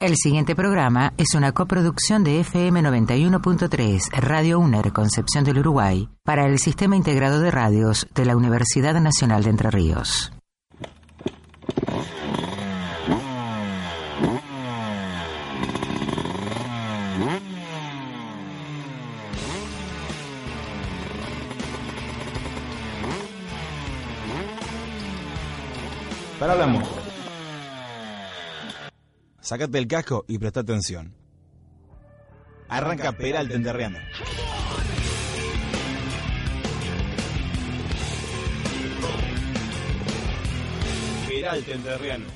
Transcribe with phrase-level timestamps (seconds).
[0.00, 6.46] El siguiente programa es una coproducción de FM 91.3, Radio UNER, Concepción del Uruguay, para
[6.46, 10.32] el Sistema Integrado de Radios de la Universidad Nacional de Entre Ríos.
[26.38, 26.99] Para la.
[29.50, 31.12] Sácate el casco y presta atención.
[32.68, 33.98] Arranca Peralta Enterriano.
[41.26, 42.26] Peralta Enterriano.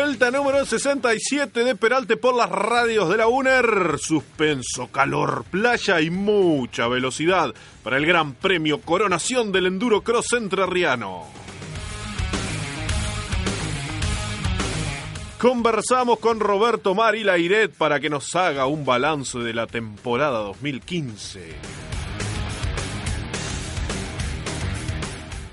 [0.00, 3.98] Vuelta número 67 de Peralte por las radios de la UNER.
[3.98, 11.24] Suspenso, calor, playa y mucha velocidad para el Gran Premio Coronación del Enduro Cross Entrerriano.
[15.36, 21.56] Conversamos con Roberto Mari Lairet para que nos haga un balance de la temporada 2015.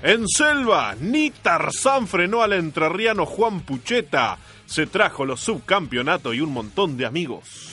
[0.06, 4.38] En Selva, ni Tarzán frenó al entrerriano Juan Pucheta.
[4.64, 7.72] Se trajo los subcampeonatos y un montón de amigos.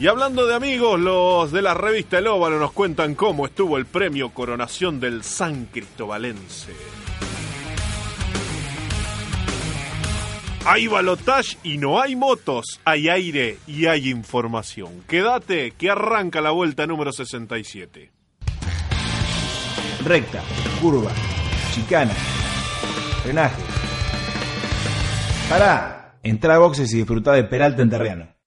[0.00, 3.86] Y hablando de amigos, los de la revista El Óvalo nos cuentan cómo estuvo el
[3.86, 6.72] premio Coronación del San Cristobalense.
[10.64, 15.04] Hay balotage y no hay motos, hay aire y hay información.
[15.06, 18.10] Quédate que arranca la vuelta número 67
[20.04, 20.42] recta,
[20.80, 21.10] curva,
[21.72, 22.12] chicana,
[23.22, 23.62] frenaje.
[25.48, 28.39] Pará, entra a boxes y disfruta de Peralta en terreno.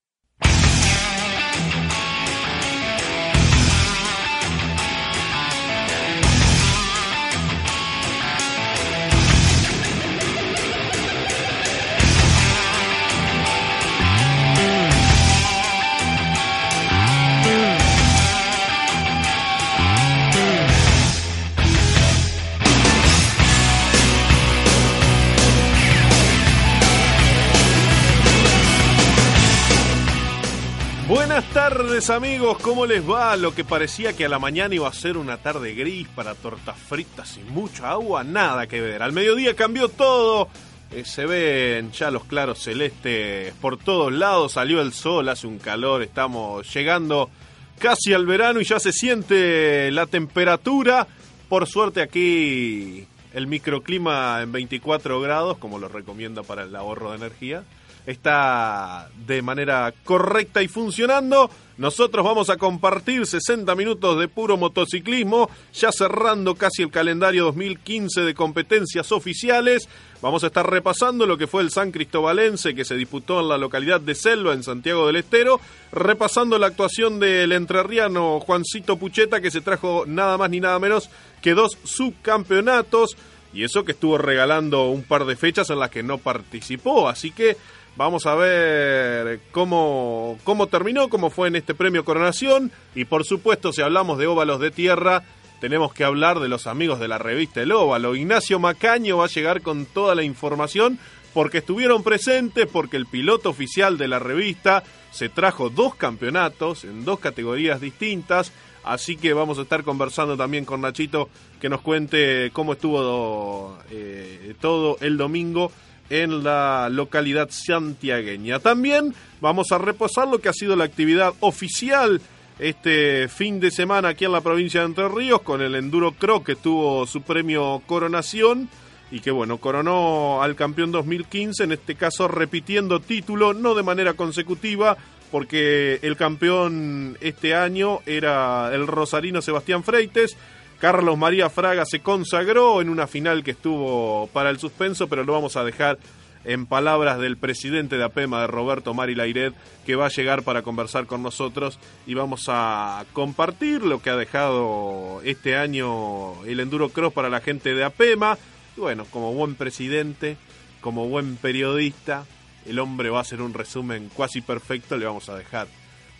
[31.93, 33.35] Amigos, ¿cómo les va?
[33.35, 36.75] Lo que parecía que a la mañana iba a ser una tarde gris para tortas
[36.75, 39.03] fritas y mucha agua, nada que ver.
[39.03, 40.49] Al mediodía cambió todo,
[40.89, 45.59] eh, se ven ya los claros celestes por todos lados, salió el sol, hace un
[45.59, 47.29] calor, estamos llegando
[47.77, 51.07] casi al verano y ya se siente la temperatura.
[51.47, 53.05] Por suerte aquí
[53.35, 57.63] el microclima en 24 grados, como lo recomienda para el ahorro de energía
[58.06, 61.50] está de manera correcta y funcionando.
[61.75, 68.22] Nosotros vamos a compartir 60 minutos de puro motociclismo, ya cerrando casi el calendario 2015
[68.22, 69.90] de competencias oficiales.
[70.22, 73.58] Vamos a estar repasando lo que fue el San Cristobalense que se disputó en la
[73.58, 75.59] localidad de Selva, en Santiago del Estero,
[75.91, 81.09] repasando la actuación del entrerriano Juancito Pucheta que se trajo nada más ni nada menos
[81.41, 83.18] que dos subcampeonatos.
[83.52, 87.08] Y eso que estuvo regalando un par de fechas en las que no participó.
[87.08, 87.56] Así que
[87.95, 92.72] Vamos a ver cómo, cómo terminó, cómo fue en este premio Coronación.
[92.95, 95.23] Y por supuesto, si hablamos de óvalos de tierra,
[95.61, 98.16] tenemos que hablar de los amigos de la revista El Óvalo.
[98.16, 100.97] Ignacio Macaño va a llegar con toda la información
[101.35, 107.05] porque estuvieron presentes, porque el piloto oficial de la revista se trajo dos campeonatos en
[107.05, 108.51] dos categorías distintas.
[108.84, 111.29] Así que vamos a estar conversando también con Nachito
[111.61, 115.72] que nos cuente cómo estuvo eh, todo el domingo
[116.21, 118.59] en la localidad santiagueña.
[118.59, 122.21] También vamos a reposar lo que ha sido la actividad oficial
[122.59, 126.43] este fin de semana aquí en la provincia de Entre Ríos con el Enduro Cross
[126.43, 128.69] que tuvo su premio Coronación
[129.09, 134.13] y que bueno, coronó al campeón 2015, en este caso repitiendo título, no de manera
[134.13, 134.97] consecutiva,
[135.31, 140.37] porque el campeón este año era el rosarino Sebastián Freites.
[140.84, 145.32] Carlos María Fraga se consagró en una final que estuvo para el suspenso, pero lo
[145.32, 145.97] vamos a dejar
[146.44, 149.53] en palabras del presidente de APEMA, de Roberto Mari Lairet,
[149.85, 154.18] que va a llegar para conversar con nosotros y vamos a compartir lo que ha
[154.18, 158.38] dejado este año el Enduro Cross para la gente de APEMA.
[158.76, 160.35] Bueno, como buen presidente,
[160.82, 162.26] como buen periodista,
[162.66, 165.68] el hombre va a hacer un resumen cuasi perfecto, le vamos a dejar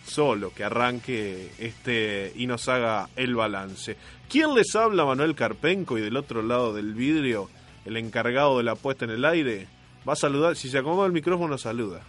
[0.06, 3.96] solo que arranque este y nos haga el balance.
[4.28, 5.04] ¿Quién les habla?
[5.04, 7.48] Manuel Carpenco y del otro lado del vidrio,
[7.84, 9.66] el encargado de la puesta en el aire,
[10.08, 12.00] va a saludar, si se acomoda el micrófono saluda.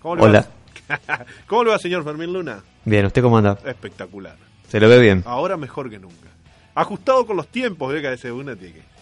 [0.00, 0.48] ¿Cómo le Hola.
[0.88, 1.26] Va?
[1.46, 2.62] ¿Cómo le va, señor Fermín Luna?
[2.84, 3.58] Bien, ¿usted cómo anda?
[3.64, 4.36] Espectacular.
[4.68, 5.22] ¿Se lo ve bien?
[5.26, 6.28] Ahora mejor que nunca.
[6.74, 8.96] Ajustado con los tiempos, ve que a veces una tiene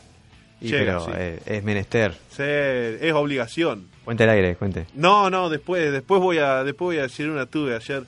[0.64, 2.14] y pero eh, es menester.
[2.30, 3.88] Sí, es obligación.
[4.04, 4.86] Cuente el aire, cuente.
[4.94, 8.04] No, no, después después voy a después voy a decir una tuve ayer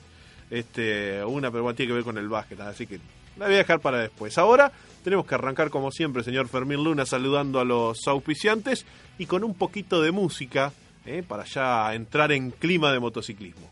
[0.49, 2.99] este una pero tiene que ver con el básquet, así que
[3.37, 4.37] la voy a dejar para después.
[4.37, 4.71] Ahora
[5.03, 8.85] tenemos que arrancar como siempre, señor Fermín Luna, saludando a los auspiciantes
[9.17, 10.71] y con un poquito de música
[11.05, 13.71] eh, para ya entrar en clima de motociclismo.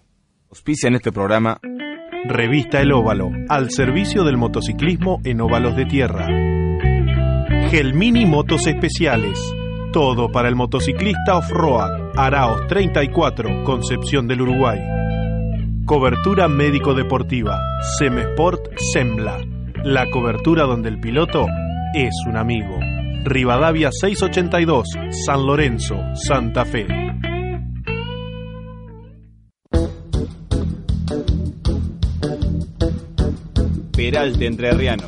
[0.50, 1.60] Auspicia en este programa
[2.28, 6.28] Revista El Óvalo, al servicio del motociclismo en óvalos de tierra.
[7.70, 9.40] Gelmini Motos Especiales.
[9.92, 12.14] Todo para el motociclista off-road.
[12.16, 15.05] Araos 34, Concepción del Uruguay.
[15.86, 17.62] Cobertura médico-deportiva.
[18.00, 19.38] Semesport Sembla.
[19.84, 21.46] La cobertura donde el piloto
[21.94, 22.80] es un amigo.
[23.24, 26.88] Rivadavia 682, San Lorenzo, Santa Fe.
[33.96, 35.06] Peralte Entrerriano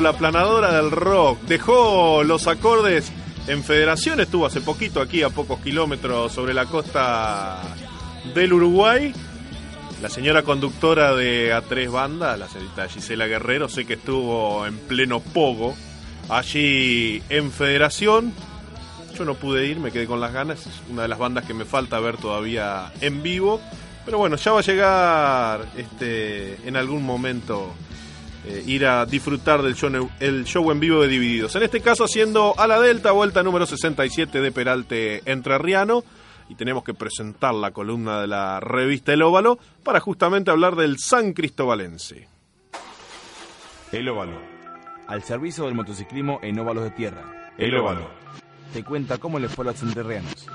[0.00, 1.40] la planadora del rock.
[1.42, 3.12] Dejó los acordes
[3.46, 7.60] en Federación, estuvo hace poquito aquí a pocos kilómetros sobre la costa
[8.34, 9.12] del Uruguay.
[10.02, 15.20] La señora conductora de A3 Banda, la señorita Gisela Guerrero, sé que estuvo en pleno
[15.20, 15.74] pogo
[16.28, 18.32] allí en Federación.
[19.16, 20.66] Yo no pude ir, me quedé con las ganas.
[20.66, 23.60] Es una de las bandas que me falta ver todavía en vivo.
[24.04, 27.72] Pero bueno, ya va a llegar este, en algún momento
[28.46, 31.56] eh, ir a disfrutar del show, el show en vivo de Divididos.
[31.56, 36.04] En este caso haciendo a la Delta, vuelta número 67 de Peralte Entrerriano.
[36.50, 40.98] Y tenemos que presentar la columna de la revista El Óvalo para justamente hablar del
[40.98, 42.28] San Cristobalense.
[43.92, 44.38] El Óvalo.
[45.06, 47.52] Al servicio del motociclismo en óvalos de tierra.
[47.56, 48.10] El Óvalo.
[48.74, 50.46] Te cuenta cómo les fue a los entrerrianos.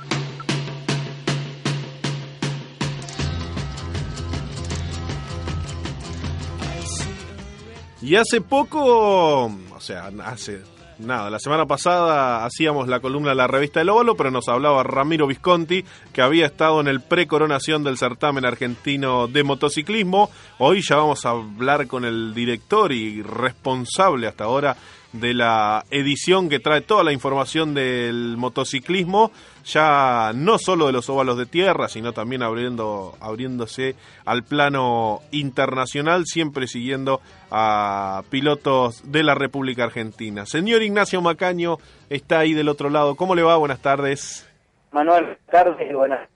[8.02, 10.62] Y hace poco, o sea, hace
[11.00, 14.84] nada, la semana pasada hacíamos la columna de la revista El Óvalo, pero nos hablaba
[14.84, 20.30] Ramiro Visconti, que había estado en el pre-coronación del certamen argentino de motociclismo.
[20.60, 24.78] Hoy ya vamos a hablar con el director y responsable hasta ahora
[25.14, 29.32] de la edición que trae toda la información del motociclismo,
[29.66, 36.26] ya no solo de los óvalos de tierra, sino también abriendo, abriéndose al plano internacional,
[36.26, 40.46] siempre siguiendo a pilotos de la República Argentina.
[40.46, 41.78] Señor Ignacio Macaño
[42.10, 43.16] está ahí del otro lado.
[43.16, 43.58] ¿Cómo le va?
[43.58, 44.48] Buenas tardes.
[44.92, 45.94] Manuel, buenas tardes.
[45.94, 46.30] Buenas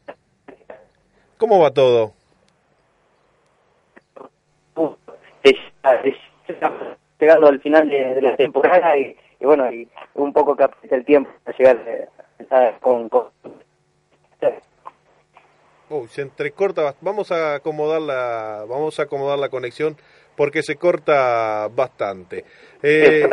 [1.37, 2.13] ¿Cómo va todo?
[7.23, 11.57] Llegando al final de, la temporada y, bueno, y un poco que el tiempo para
[11.57, 13.29] llegar eh, con, con...
[16.09, 19.95] se entrecorta, vamos a acomodar la, vamos a acomodar la conexión
[20.35, 22.43] porque se corta bastante.
[22.81, 23.29] Eh,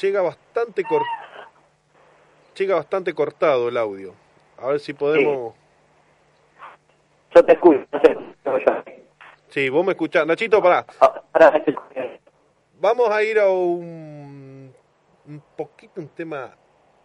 [0.00, 1.02] llega bastante cor,
[2.56, 4.14] llega bastante cortado el audio.
[4.58, 5.54] A ver si podemos.
[7.34, 8.16] Yo te escucho, no sé.
[9.48, 10.26] Sí, vos me escuchás.
[10.26, 10.86] Nachito, pará.
[11.00, 11.22] Ah,
[12.82, 14.74] Vamos a ir a un,
[15.28, 16.56] un poquito, un tema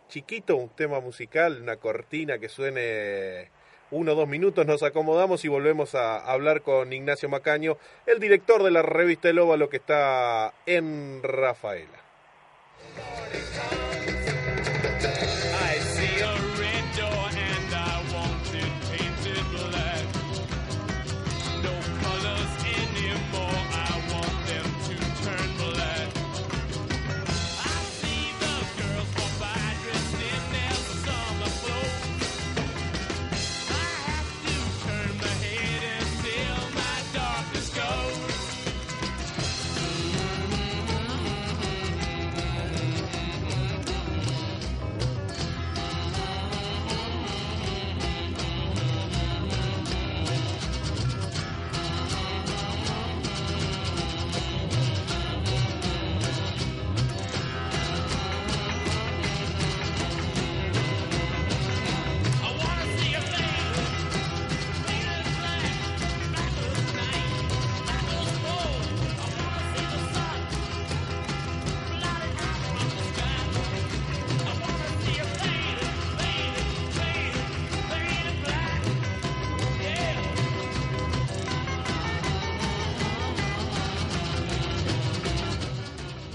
[0.09, 3.51] chiquito, un tema musical, una cortina que suene
[3.91, 8.63] uno o dos minutos, nos acomodamos y volvemos a hablar con Ignacio Macaño, el director
[8.63, 11.99] de la revista El Óvalo que está en Rafaela.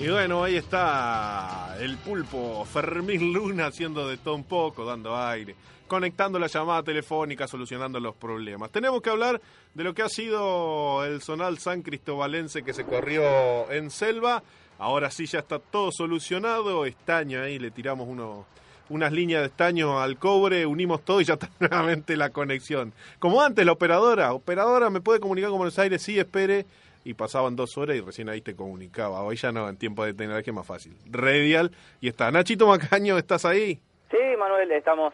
[0.02, 5.54] Y bueno, ahí está el pulpo Fermín Luna haciendo de todo un poco, dando aire,
[5.87, 8.73] conectando la llamada telefónica, solucionando los problemas.
[8.73, 9.40] Tenemos que hablar
[9.73, 14.42] de lo que ha sido el zonal San Cristobalense que se corrió en Selva.
[14.80, 16.85] Ahora sí ya está todo solucionado.
[16.85, 18.44] Estaño ahí, le tiramos uno,
[18.88, 22.92] unas líneas de estaño al cobre, unimos todo y ya está nuevamente la conexión.
[23.21, 24.32] Como antes, la operadora.
[24.32, 26.02] Operadora, ¿me puede comunicar con Buenos Aires?
[26.02, 26.66] Sí, espere
[27.04, 29.23] y pasaban dos horas y recién ahí te comunicaba.
[29.23, 30.97] Hoy ya no, en tiempo de tecnología es más fácil.
[31.11, 32.30] Redial y está.
[32.30, 33.80] Nachito Macaño, ¿estás ahí?
[34.11, 35.12] Sí, Manuel, estamos.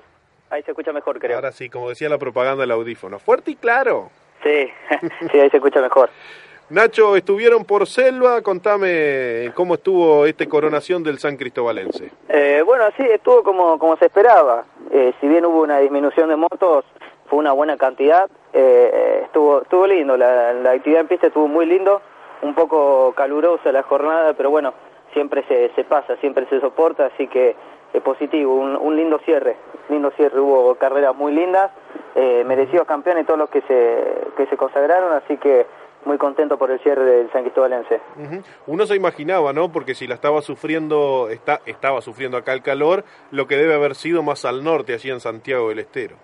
[0.51, 1.37] Ahí se escucha mejor, creo.
[1.37, 3.19] Ahora sí, como decía la propaganda del audífono.
[3.19, 4.11] Fuerte y claro.
[4.43, 4.69] Sí,
[5.33, 6.11] sí, ahí se escucha mejor.
[6.71, 12.11] Nacho, estuvieron por Selva, contame cómo estuvo esta coronación del San Cristobalense.
[12.29, 14.67] Eh, bueno, sí, estuvo como, como se esperaba.
[14.91, 16.85] Eh, si bien hubo una disminución de motos,
[17.27, 18.31] fue una buena cantidad.
[18.53, 22.01] Eh, estuvo estuvo lindo, la, la, actividad en pista estuvo muy lindo,
[22.43, 24.73] un poco calurosa la jornada, pero bueno,
[25.13, 27.57] siempre se, se pasa, siempre se soporta, así que
[27.93, 29.57] es positivo, un, un lindo cierre,
[29.89, 31.71] lindo cierre, hubo carreras muy lindas,
[32.15, 35.67] eh, merecidos campeones todos los que se, que se consagraron, así que
[36.05, 38.01] muy contento por el cierre del San Cristóbalense.
[38.67, 39.71] Uno se imaginaba, ¿no?
[39.71, 43.95] Porque si la estaba sufriendo, está, estaba sufriendo acá el calor, lo que debe haber
[43.95, 46.17] sido más al norte, allí en Santiago del Estero.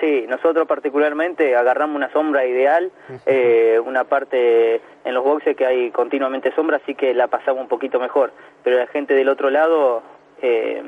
[0.00, 2.90] Sí, nosotros particularmente agarramos una sombra ideal,
[3.26, 7.68] eh, una parte en los boxes que hay continuamente sombra, así que la pasamos un
[7.68, 8.32] poquito mejor.
[8.64, 10.02] Pero la gente del otro lado,
[10.42, 10.82] eh,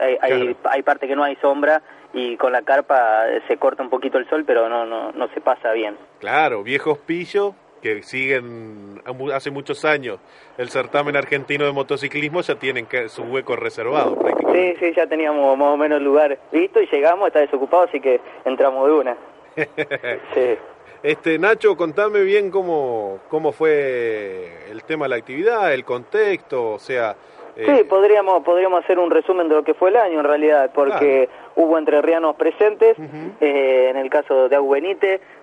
[0.00, 3.90] hay, hay, hay, parte que no hay sombra y con la carpa se corta un
[3.90, 5.96] poquito el sol, pero no, no, no se pasa bien.
[6.20, 9.02] Claro, viejos pillos que siguen
[9.34, 10.20] hace muchos años
[10.56, 14.16] el certamen argentino de motociclismo ya tienen que, su hueco reservado
[14.52, 18.20] Sí, sí, ya teníamos más o menos lugar visto y llegamos, está desocupado, así que
[18.44, 19.16] entramos de una.
[20.34, 20.58] sí.
[21.02, 26.78] Este, Nacho, contame bien cómo, cómo fue el tema de la actividad, el contexto, o
[26.78, 27.16] sea...
[27.56, 30.70] Sí, eh, podríamos, podríamos hacer un resumen de lo que fue el año en realidad,
[30.74, 32.96] porque hubo entrerrianos presentes,
[33.40, 34.74] eh, en el caso de Agu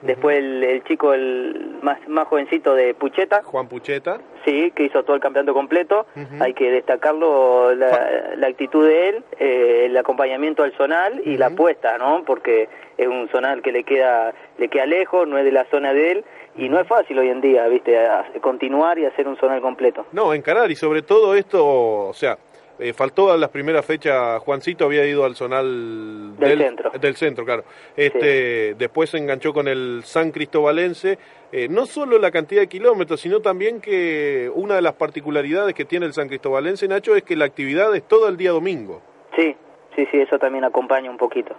[0.01, 3.43] después el, chico el más, más jovencito de Pucheta.
[3.43, 4.19] Juan Pucheta.
[4.43, 6.07] Sí, que hizo todo el campeonato completo.
[6.39, 11.47] Hay que destacarlo la, la actitud de él, eh, el acompañamiento al zonal y la
[11.47, 12.23] apuesta, ¿no?
[12.25, 15.93] Porque es un zonal que le queda, le queda lejos, no es de la zona
[15.93, 17.97] de él y no es fácil hoy en día, ¿viste?
[18.41, 20.05] continuar y hacer un zonal completo.
[20.11, 22.37] No, encarar y sobre todo esto, o sea,
[22.79, 26.91] eh, faltó a las primeras fechas, Juancito había ido al zonal del, centro.
[26.91, 27.65] Del centro, claro.
[27.95, 31.17] Este, Después se enganchó con el San Cristobalense.
[31.51, 35.83] Eh, no solo la cantidad de kilómetros, sino también que una de las particularidades que
[35.83, 39.01] tiene el San Cristobalense, Nacho, es que la actividad es todo el día domingo.
[39.35, 39.55] Sí,
[39.95, 41.57] sí, sí, eso también acompaña un poquito.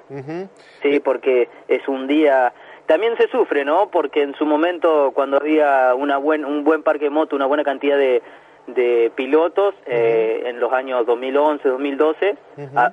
[0.83, 2.55] Sí, porque es un día
[2.91, 3.89] también se sufre, ¿no?
[3.89, 7.63] Porque en su momento, cuando había una buen, un buen parque de moto, una buena
[7.63, 8.21] cantidad de,
[8.67, 12.37] de pilotos eh, en los años 2011, 2012,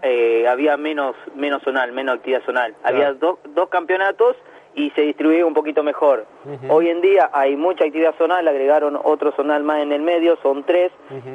[0.04, 2.76] eh, había menos menos zonal, menos actividad zonal.
[2.84, 4.36] Había dos campeonatos
[4.76, 6.28] y se distribuía un poquito mejor.
[6.70, 10.64] Hoy en día hay mucha actividad zonal, agregaron otro zonal más en el medio, son
[10.64, 10.92] tres,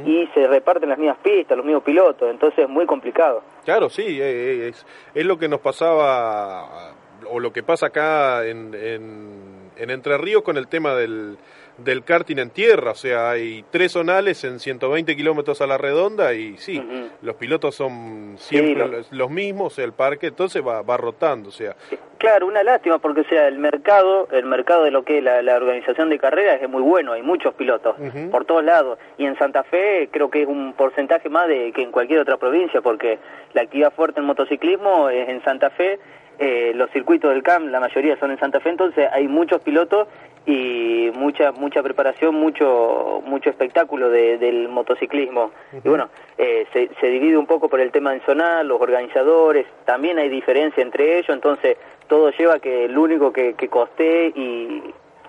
[0.07, 3.43] y se reparten las mismas pistas, los mismos pilotos, entonces es muy complicado.
[3.65, 6.95] Claro, sí, eh, es, es lo que nos pasaba,
[7.33, 11.39] o lo que pasa acá en, en, en Entre Ríos con el tema del
[11.79, 16.35] del karting en tierra, o sea, hay tres zonales en 120 kilómetros a la redonda
[16.35, 16.83] y sí,
[17.23, 21.75] los pilotos son siempre los, mismos, el parque entonces va, va rotando, o sea.
[22.19, 25.57] Claro, una lástima porque o sea, el mercado, el mercado de lo que es la,
[25.57, 27.97] organización de carreras es muy bueno, hay muchos pilotos
[28.31, 28.99] por todos lados.
[29.19, 32.37] Y en Santa Fe creo que es un porcentaje más de que en cualquier otra
[32.37, 33.19] provincia porque
[33.55, 35.99] la actividad fuerte en motociclismo es en Santa Fe
[36.39, 40.09] eh, los circuitos del CAM, la mayoría son en Santa Fe, entonces hay muchos pilotos
[40.45, 45.53] y mucha mucha preparación, mucho mucho espectáculo del motociclismo.
[45.85, 49.67] Y bueno, eh, se, se, divide un poco por el tema del zonal, los organizadores,
[49.85, 51.77] también hay diferencia entre ellos, entonces
[52.09, 54.83] todo lleva a que el único que, que coste y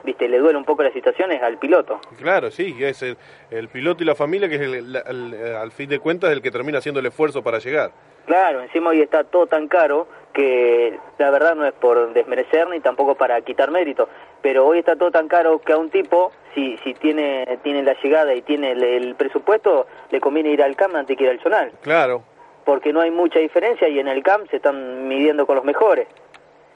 [0.03, 1.99] viste le duele un poco la situación es al piloto.
[2.17, 6.41] Claro, sí, es el, piloto y la familia que es al fin de cuentas el
[6.41, 7.91] que termina haciendo el esfuerzo para llegar.
[8.25, 12.79] Claro, encima hoy está todo tan caro que la verdad no es por desmerecer ni
[12.79, 14.07] tampoco para quitar mérito,
[14.41, 17.93] pero hoy está todo tan caro que a un tipo, si, si tiene, tiene la
[18.01, 21.71] llegada y tiene el, presupuesto, le conviene ir al CAM antes que ir al zonal.
[21.81, 22.23] Claro.
[22.65, 26.07] Porque no hay mucha diferencia y en el CAM se están midiendo con los mejores.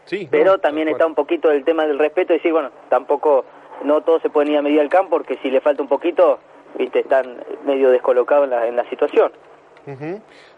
[0.08, 0.28] Sí.
[0.30, 3.46] Pero también está un poquito el tema del respeto y decir, bueno, tampoco,
[3.84, 6.40] no todos se pueden ir a medir al CAM porque si le falta un poquito,
[6.78, 9.32] viste, están medio descolocados en la, en la situación.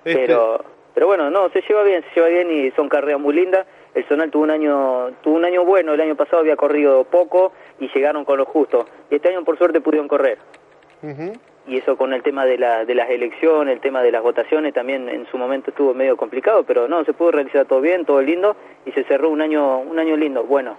[0.03, 0.63] Pero
[0.99, 3.65] pero bueno, no, se lleva bien, se lleva bien y son carreras muy lindas.
[3.93, 7.53] El Zonal tuvo un año tuvo un año bueno, el año pasado había corrido poco
[7.79, 8.85] y llegaron con lo justo.
[9.09, 10.39] Y este año por suerte pudieron correr.
[11.67, 14.73] Y eso con el tema de, la, de las elecciones, el tema de las votaciones,
[14.73, 18.21] también en su momento estuvo medio complicado, pero no, se pudo realizar todo bien, todo
[18.21, 20.77] lindo y se cerró un año un año lindo, bueno.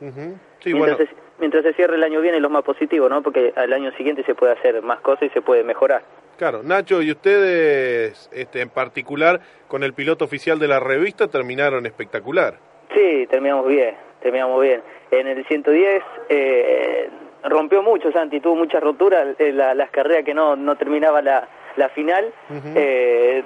[0.00, 1.08] mientras, Se,
[1.38, 3.22] mientras se cierre el año viene lo más positivo, ¿no?
[3.22, 6.02] Porque al año siguiente se puede hacer más cosas y se puede mejorar.
[6.40, 11.84] Claro, Nacho, y ustedes este, en particular con el piloto oficial de la revista terminaron
[11.84, 12.54] espectacular.
[12.94, 14.82] Sí, terminamos bien, terminamos bien.
[15.10, 17.10] En el 110 eh,
[17.44, 21.88] rompió mucho Santi, tuvo muchas roturas, eh, las carreras que no, no terminaba la, la
[21.90, 22.32] final.
[22.74, 23.44] eh,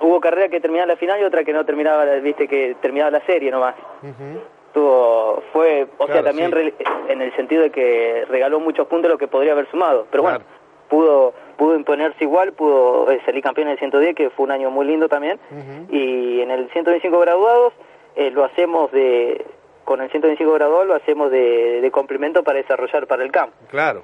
[0.00, 3.24] hubo carreras que terminaban la final y otra que no terminaba, viste, que terminaba la
[3.26, 3.74] serie nomás.
[4.72, 6.52] Tuvo, fue, o sea, también
[7.08, 10.06] en el sentido de que regaló muchos puntos lo que podría haber sumado.
[10.10, 10.40] Pero bueno,
[10.88, 14.70] pudo pudo imponerse igual, pudo eh, salir campeón en el 110, que fue un año
[14.70, 15.38] muy lindo también,
[15.90, 17.72] y en el 125 graduados
[18.16, 19.44] eh, lo hacemos de,
[19.84, 23.56] con el 125 graduado lo hacemos de, de complemento para desarrollar para el campo.
[23.68, 24.02] Claro.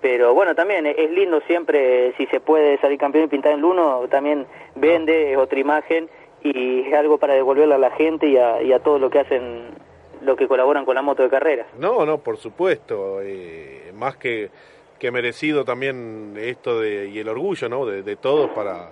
[0.00, 3.64] Pero bueno, también es lindo siempre, si se puede salir campeón y pintar en el
[3.64, 6.08] uno, también vende, es otra imagen
[6.42, 9.20] y es algo para devolverle a la gente y a, y a todo lo que
[9.20, 9.74] hacen
[10.22, 11.66] los que colaboran con la moto de carrera.
[11.78, 13.20] No, no, por supuesto.
[13.22, 14.50] Eh, más que,
[14.98, 17.86] que merecido también esto de, y el orgullo ¿no?
[17.86, 18.90] de, de todos para,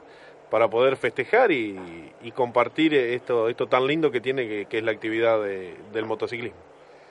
[0.54, 1.76] para poder festejar y,
[2.22, 6.04] y, compartir esto, esto tan lindo que tiene que, que es la actividad de, del
[6.04, 6.56] motociclismo.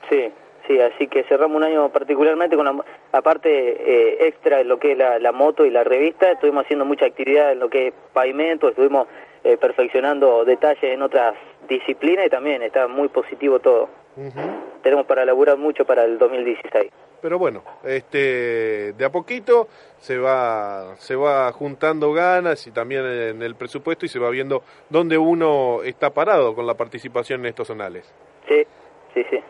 [0.08, 0.32] Sí,
[0.66, 4.92] sí, así que cerramos un año particularmente con la, aparte eh, extra en lo que
[4.92, 7.94] es la, la, moto y la revista, estuvimos haciendo mucha actividad en lo que es
[8.14, 9.08] pavimento, estuvimos
[9.44, 11.34] eh, perfeccionando detalles en otras
[11.68, 13.90] disciplinas y también está muy positivo todo.
[14.16, 14.60] Uh -huh.
[14.82, 16.90] Tenemos para laburar mucho para el 2016.
[17.24, 23.42] Pero bueno, este de a poquito se va se va juntando ganas y también en
[23.42, 27.68] el presupuesto y se va viendo dónde uno está parado con la participación en estos
[27.68, 28.12] zonales.
[28.46, 28.66] Sí,
[29.14, 29.40] sí, sí.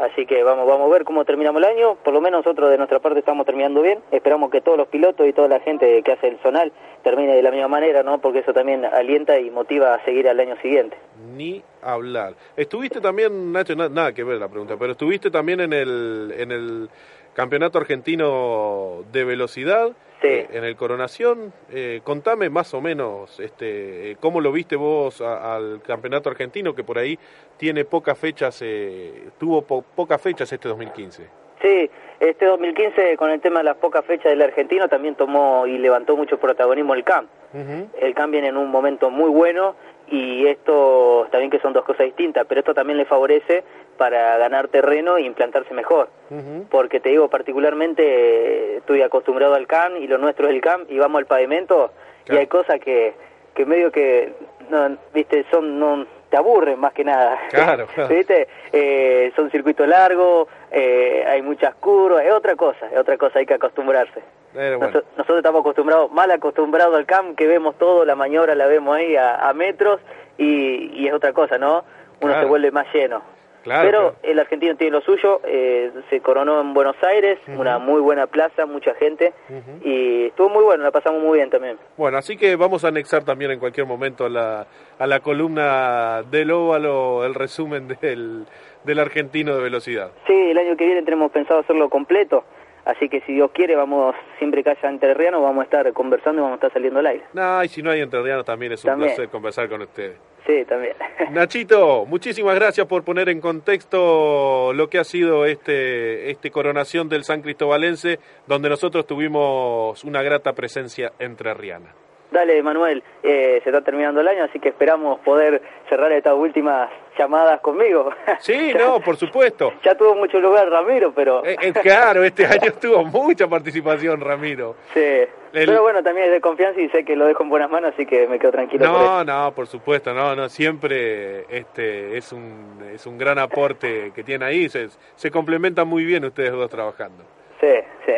[0.00, 1.96] Así que vamos, vamos a ver cómo terminamos el año.
[1.96, 3.98] Por lo menos nosotros de nuestra parte estamos terminando bien.
[4.10, 7.42] Esperamos que todos los pilotos y toda la gente que hace el zonal termine de
[7.42, 8.18] la misma manera, ¿no?
[8.18, 10.96] Porque eso también alienta y motiva a seguir al año siguiente.
[11.36, 12.32] Ni hablar.
[12.56, 16.88] Estuviste también, Nacho, nada, que ver la pregunta, pero estuviste también en el, en el
[17.34, 19.90] campeonato argentino de velocidad.
[20.20, 20.28] Sí.
[20.28, 25.56] Eh, en el Coronación, eh, contame más o menos este, cómo lo viste vos a,
[25.56, 27.18] al campeonato argentino que por ahí
[27.56, 31.26] tiene pocas fechas, eh, tuvo po pocas fechas este 2015.
[31.62, 35.78] Sí, este 2015 con el tema de las pocas fechas del argentino también tomó y
[35.78, 37.26] levantó mucho protagonismo el CAM.
[37.52, 37.88] Uh -huh.
[38.00, 39.74] El CAM viene en un momento muy bueno
[40.10, 43.62] y esto también que son dos cosas distintas, pero esto también le favorece
[44.00, 46.08] para ganar terreno e implantarse mejor.
[46.30, 46.68] Uh -huh.
[46.70, 50.86] Porque te digo, particularmente eh, estoy acostumbrado al CAM y lo nuestro es el CAM
[50.88, 51.92] y vamos al pavimento
[52.24, 52.34] claro.
[52.34, 53.12] y hay cosas que,
[53.52, 54.32] que medio que,
[54.70, 55.78] no, viste, son...
[55.78, 57.38] No, te aburren más que nada.
[57.50, 58.14] Claro, claro.
[58.14, 58.48] ¿Viste?
[58.72, 63.46] Eh, son circuitos largos, eh, hay muchas curvas, es otra cosa, es otra cosa, hay
[63.46, 64.22] que acostumbrarse.
[64.54, 64.78] Bueno.
[64.78, 68.96] Nos, nosotros estamos acostumbrados, mal acostumbrados al CAM, que vemos todo, la maniobra la vemos
[68.96, 70.00] ahí a, a metros
[70.38, 71.84] y, y, es otra cosa, ¿no?
[72.20, 72.40] Uno claro.
[72.40, 73.22] se vuelve más lleno.
[73.62, 74.16] Claro, Pero claro.
[74.22, 77.58] el argentino tiene lo suyo, eh, se coronó en Buenos Aires, uh -huh.
[77.60, 79.84] una muy buena plaza, mucha gente, uh -huh.
[79.86, 81.76] y estuvo muy bueno, la pasamos muy bien también.
[81.96, 84.66] Bueno, así que vamos a anexar también en cualquier momento a la,
[84.98, 88.46] a la columna del óvalo el resumen del,
[88.84, 90.10] del argentino de velocidad.
[90.26, 92.44] Sí, el año que viene tenemos pensado hacerlo completo.
[92.84, 96.42] Así que si Dios quiere, vamos, siempre que haya entrerrianos, vamos a estar conversando y
[96.42, 97.24] vamos a estar saliendo al aire.
[97.32, 99.10] No, y si no hay entrerrianos también es un también.
[99.10, 100.18] placer conversar con ustedes.
[100.46, 100.94] Sí, también.
[101.30, 107.24] Nachito, muchísimas gracias por poner en contexto lo que ha sido este, este coronación del
[107.24, 111.94] San Cristobalense, donde nosotros tuvimos una grata presencia entrerriana.
[112.30, 116.88] Dale, Manuel, eh, se está terminando el año, así que esperamos poder cerrar estas últimas
[117.18, 118.10] llamadas conmigo.
[118.38, 119.72] Sí, no, por supuesto.
[119.82, 121.44] Ya tuvo mucho lugar Ramiro, pero...
[121.44, 124.76] Eh, eh, claro, este año tuvo mucha participación Ramiro.
[124.94, 125.66] Sí, el...
[125.66, 128.06] pero bueno, también es de confianza y sé que lo dejo en buenas manos, así
[128.06, 128.86] que me quedo tranquilo.
[128.86, 134.12] No, por no, por supuesto, no, no, siempre este es un, es un gran aporte
[134.14, 137.24] que tiene ahí, se, se complementan muy bien ustedes dos trabajando.
[137.60, 137.74] Sí,
[138.06, 138.12] sí.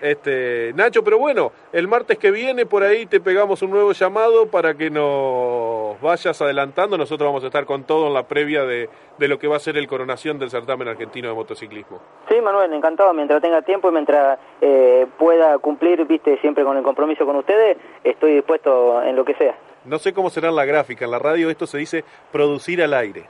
[0.00, 4.46] Este, Nacho, pero bueno, el martes que viene por ahí te pegamos un nuevo llamado
[4.46, 6.96] para que nos vayas adelantando.
[6.96, 9.60] Nosotros vamos a estar con todo en la previa de, de lo que va a
[9.60, 12.00] ser el coronación del certamen argentino de motociclismo.
[12.28, 13.12] Sí, Manuel, encantado.
[13.12, 17.76] Mientras tenga tiempo y mientras eh, pueda cumplir, viste, siempre con el compromiso con ustedes,
[18.04, 19.56] estoy dispuesto en lo que sea.
[19.84, 21.04] No sé cómo será la gráfica.
[21.04, 23.24] En la radio esto se dice producir al aire.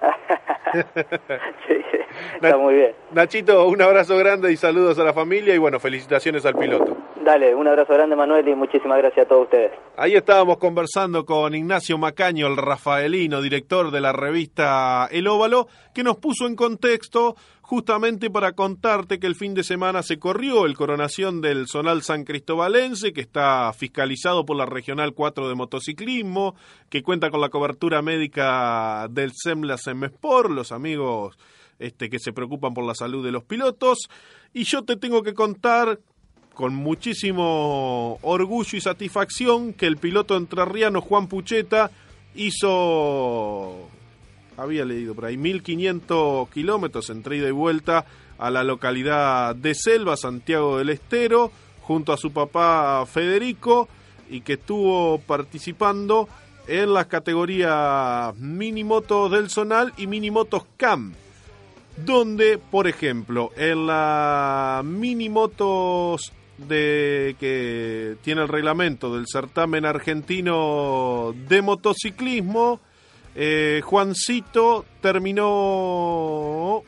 [1.68, 1.98] sí, sí,
[2.34, 2.92] está muy bien.
[3.12, 6.96] Nachito, un abrazo grande y saludos a la familia y bueno, felicitaciones al piloto.
[7.24, 9.72] Dale, un abrazo grande Manuel y muchísimas gracias a todos ustedes.
[9.96, 16.02] Ahí estábamos conversando con Ignacio Macaño, el rafaelino, director de la revista El Óvalo, que
[16.02, 20.76] nos puso en contexto justamente para contarte que el fin de semana se corrió el
[20.76, 26.54] coronación del Zonal San Cristobalense, que está fiscalizado por la Regional 4 de Motociclismo,
[26.90, 31.38] que cuenta con la cobertura médica del SEMLA SEMESPOR, los amigos
[31.78, 34.08] este, que se preocupan por la salud de los pilotos.
[34.52, 36.00] Y yo te tengo que contar
[36.54, 41.90] con muchísimo orgullo y satisfacción que el piloto entrerriano Juan Pucheta
[42.34, 43.88] hizo
[44.56, 48.06] había leído por ahí, 1500 kilómetros entre ida y vuelta
[48.38, 51.50] a la localidad de Selva, Santiago del Estero,
[51.82, 53.88] junto a su papá Federico,
[54.30, 56.28] y que estuvo participando
[56.66, 61.14] en las categorías minimotos del Zonal y minimotos CAM,
[61.96, 71.62] donde, por ejemplo, en la minimotos de que tiene el reglamento del certamen argentino de
[71.62, 72.80] motociclismo,
[73.34, 76.82] eh, Juancito terminó.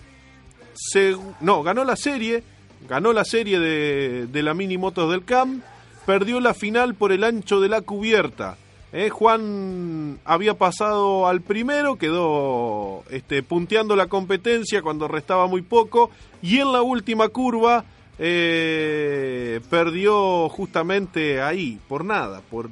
[1.41, 2.43] No, ganó la serie.
[2.89, 5.63] Ganó la serie de, de la Mini Motos del CAM.
[6.05, 8.57] Perdió la final por el ancho de la cubierta.
[8.99, 16.11] Eh, Juan había pasado al primero, quedó este, punteando la competencia cuando restaba muy poco
[16.41, 17.85] y en la última curva
[18.19, 22.71] eh, perdió justamente ahí, por nada, por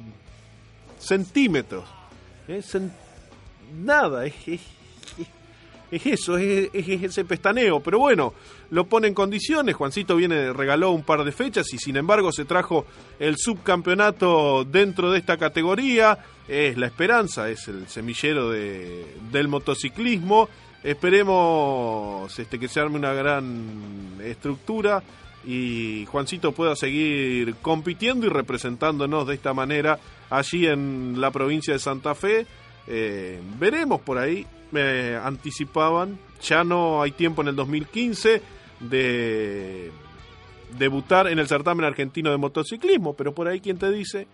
[0.97, 1.85] centímetros.
[2.47, 2.91] Cen-
[3.77, 4.33] nada, es-
[5.91, 7.79] es eso, es, es ese pestaneo.
[7.79, 8.33] Pero bueno,
[8.71, 9.75] lo pone en condiciones.
[9.75, 12.85] Juancito viene, regaló un par de fechas y sin embargo se trajo
[13.19, 16.17] el subcampeonato dentro de esta categoría.
[16.47, 20.49] Es la esperanza, es el semillero de, del motociclismo.
[20.83, 25.01] Esperemos este, que se arme una gran estructura
[25.45, 31.79] y Juancito pueda seguir compitiendo y representándonos de esta manera allí en la provincia de
[31.79, 32.45] Santa Fe.
[32.87, 38.41] Eh, veremos por ahí, me anticipaban, ya no hay tiempo en el 2015
[38.79, 39.91] de
[40.77, 44.27] debutar en el certamen argentino de motociclismo, pero por ahí quien te dice,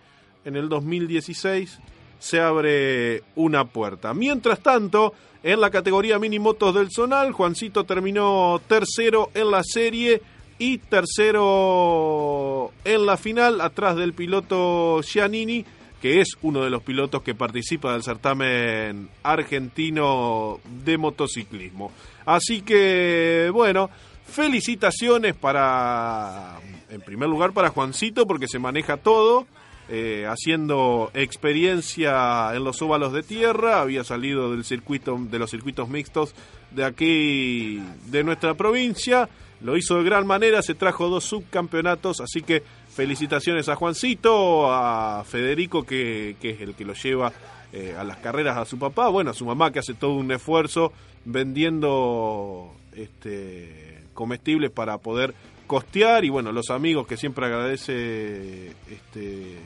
[0.44, 1.78] en el 2016
[2.18, 4.14] se abre una puerta.
[4.14, 10.22] Mientras tanto, en la categoría mini motos del Zonal, Juancito terminó tercero en la serie
[10.58, 15.64] y tercero en la final, atrás del piloto Giannini,
[16.02, 21.92] que es uno de los pilotos que participa del certamen argentino de motociclismo.
[22.26, 23.88] Así que, bueno,
[24.26, 26.58] felicitaciones para,
[26.90, 29.46] en primer lugar, para Juancito, porque se maneja todo.
[29.88, 35.88] eh, haciendo experiencia en los óvalos de tierra, había salido del circuito de los circuitos
[35.88, 36.34] mixtos
[36.70, 39.28] de aquí de nuestra provincia,
[39.60, 42.62] lo hizo de gran manera, se trajo dos subcampeonatos, así que
[42.92, 47.32] felicitaciones a Juancito, a Federico que, es el que lo lleva
[47.72, 50.30] eh, a las carreras a su papá, bueno, a su mamá que hace todo un
[50.30, 50.92] esfuerzo
[51.24, 55.34] vendiendo este comestibles para poder
[55.66, 56.24] costear.
[56.24, 59.56] Y bueno, los amigos que siempre agradece este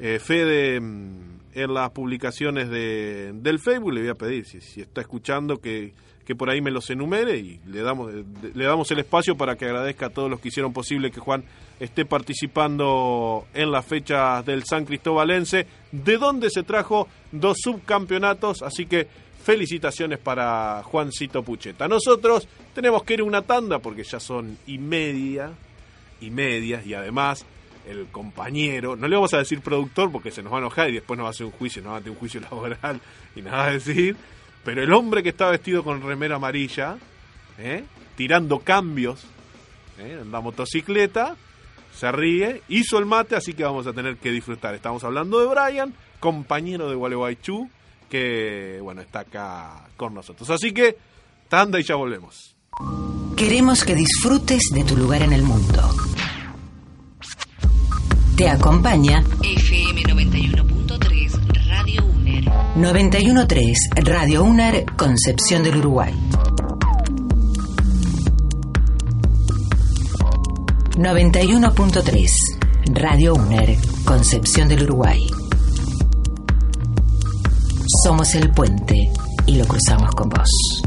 [0.00, 4.80] eh, Fede mm, en las publicaciones de, del Facebook, le voy a pedir si, si
[4.80, 5.92] está escuchando que,
[6.24, 8.12] que por ahí me los enumere y le damos,
[8.54, 11.44] le damos el espacio para que agradezca a todos los que hicieron posible que Juan
[11.80, 18.86] esté participando en las fechas del San Cristóbalense, de donde se trajo dos subcampeonatos, así
[18.86, 19.08] que
[19.42, 21.88] felicitaciones para Juancito Pucheta.
[21.88, 25.50] Nosotros tenemos que ir una tanda porque ya son y media,
[26.20, 27.44] y media, y además
[27.86, 30.94] el compañero, no le vamos a decir productor porque se nos va a enojar y
[30.94, 33.00] después nos va a hacer un juicio, nos va a hacer un juicio laboral
[33.34, 34.16] y va a decir,
[34.64, 36.96] pero el hombre que está vestido con remera amarilla,
[37.58, 37.84] ¿eh?
[38.16, 39.24] tirando cambios
[39.98, 40.20] ¿eh?
[40.22, 41.36] en la motocicleta,
[41.94, 44.74] se ríe, hizo el mate, así que vamos a tener que disfrutar.
[44.74, 47.68] Estamos hablando de Brian, compañero de Gualeguaychú,
[48.08, 50.48] que bueno, está acá con nosotros.
[50.50, 50.96] Así que,
[51.48, 52.54] tanda y ya volvemos.
[53.36, 55.82] Queremos que disfrutes de tu lugar en el mundo.
[58.36, 60.81] Te acompaña FM 91.3 Radio UNER.
[62.74, 66.14] 913 Radio UNER Concepción del Uruguay.
[70.96, 72.30] 91.3
[72.94, 75.20] Radio UNER Concepción del Uruguay.
[78.04, 79.10] Somos el puente
[79.46, 80.81] y lo cruzamos con vos.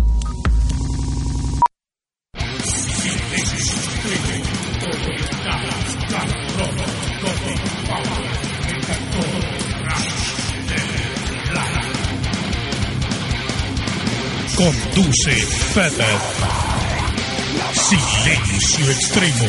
[14.55, 15.31] Conduce
[15.73, 16.17] Feather.
[17.73, 19.45] Silencio extremo.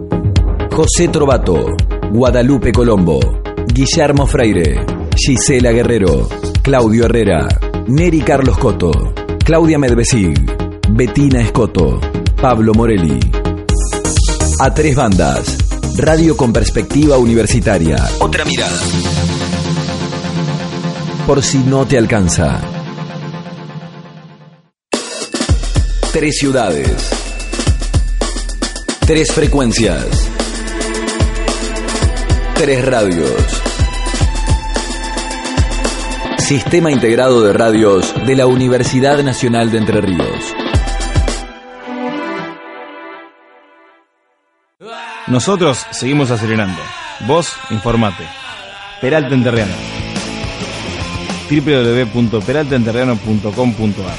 [0.71, 1.65] José Trovato,
[2.12, 3.19] Guadalupe Colombo,
[3.73, 6.28] Guillermo Freire, Gisela Guerrero,
[6.62, 7.47] Claudio Herrera,
[7.88, 8.91] Neri Carlos Coto,
[9.43, 10.39] Claudia Medvesig,
[10.89, 11.99] Betina Escoto,
[12.39, 13.19] Pablo Morelli.
[14.60, 15.58] A tres bandas.
[15.97, 17.97] Radio con perspectiva universitaria.
[18.19, 18.76] Otra mirada.
[21.26, 22.60] Por si no te alcanza.
[26.12, 27.10] Tres ciudades.
[29.08, 30.06] Tres frecuencias.
[32.56, 33.64] Tres radios.
[36.40, 40.54] Sistema Integrado de Radios de la Universidad Nacional de Entre Ríos.
[45.28, 46.82] Nosotros seguimos acelerando.
[47.22, 48.26] Vos, informate.
[49.00, 50.03] Peralta Enterriano.
[51.62, 54.16] www.peraltaenterriano.com.ar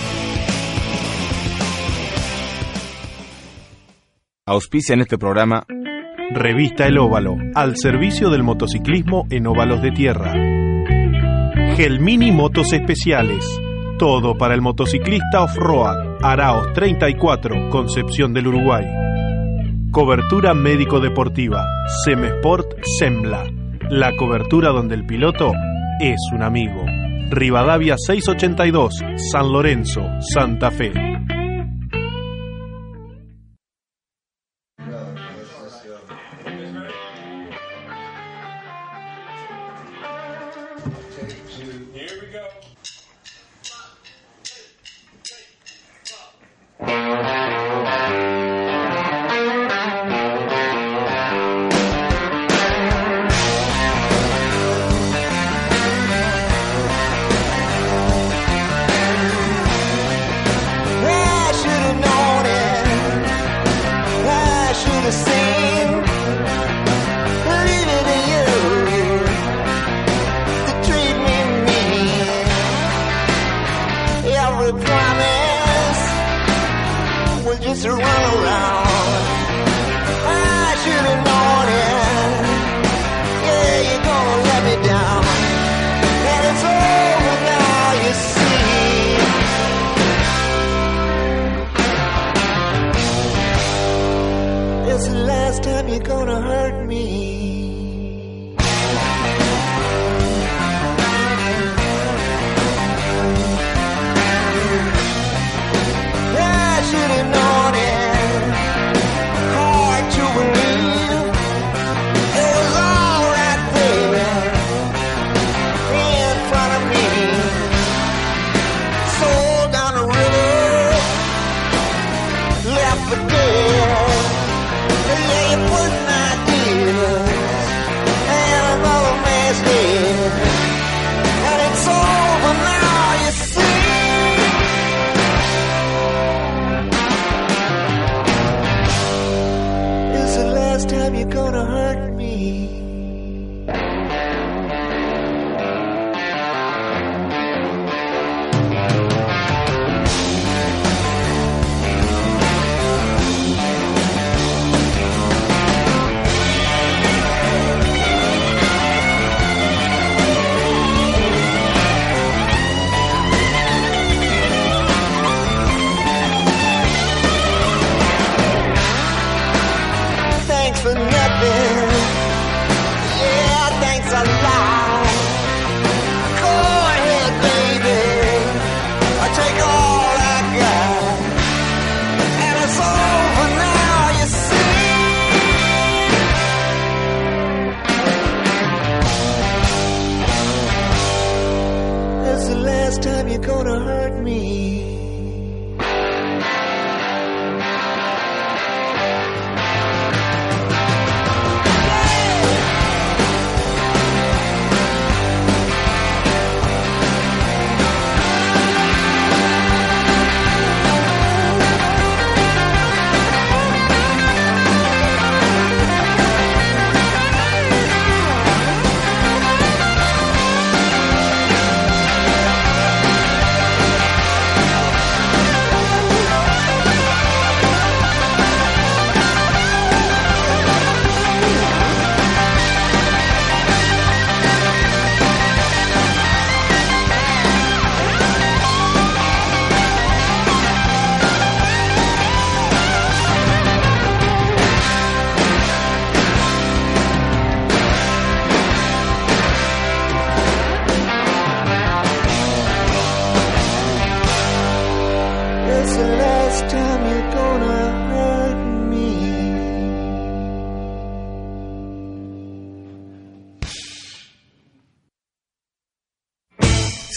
[4.47, 5.67] Auspicia en este programa
[6.31, 10.33] Revista El Óvalo, al servicio del motociclismo en óvalos de tierra.
[11.77, 13.45] Gelmini Motos Especiales,
[13.99, 16.19] todo para el motociclista off-road.
[16.23, 18.85] Araos 34, Concepción del Uruguay.
[19.91, 21.67] Cobertura médico-deportiva,
[22.05, 23.45] Semesport Sembla.
[23.91, 25.53] La cobertura donde el piloto
[26.01, 26.85] es un amigo.
[27.31, 31.34] Rivadavia 682, San Lorenzo, Santa Fe.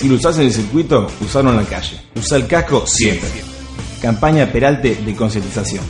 [0.07, 1.99] Si lo usás en el circuito, usalo en la calle.
[2.15, 3.27] Usa el casco siempre.
[4.01, 5.83] Campaña Peralte de concientización.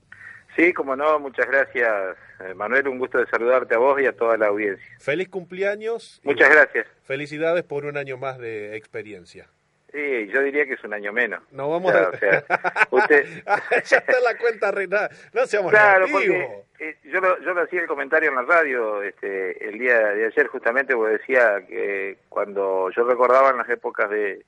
[0.57, 2.87] Sí, como no, muchas gracias, eh, Manuel.
[2.89, 4.85] Un gusto de saludarte a vos y a toda la audiencia.
[4.99, 6.21] Feliz cumpleaños.
[6.25, 6.87] Muchas gracias.
[7.05, 9.49] Felicidades por un año más de experiencia.
[9.93, 11.43] Sí, yo diría que es un año menos.
[11.51, 12.09] No vamos a...
[12.09, 12.43] o sea,
[12.91, 13.27] usted...
[13.85, 15.11] ya está la cuenta arreglada.
[15.35, 16.37] No seamos Claro, negativos.
[16.47, 19.99] porque eh, yo, lo, yo lo hacía el comentario en la radio este, el día
[20.15, 24.45] de ayer justamente porque decía que cuando yo recordaba en las épocas de,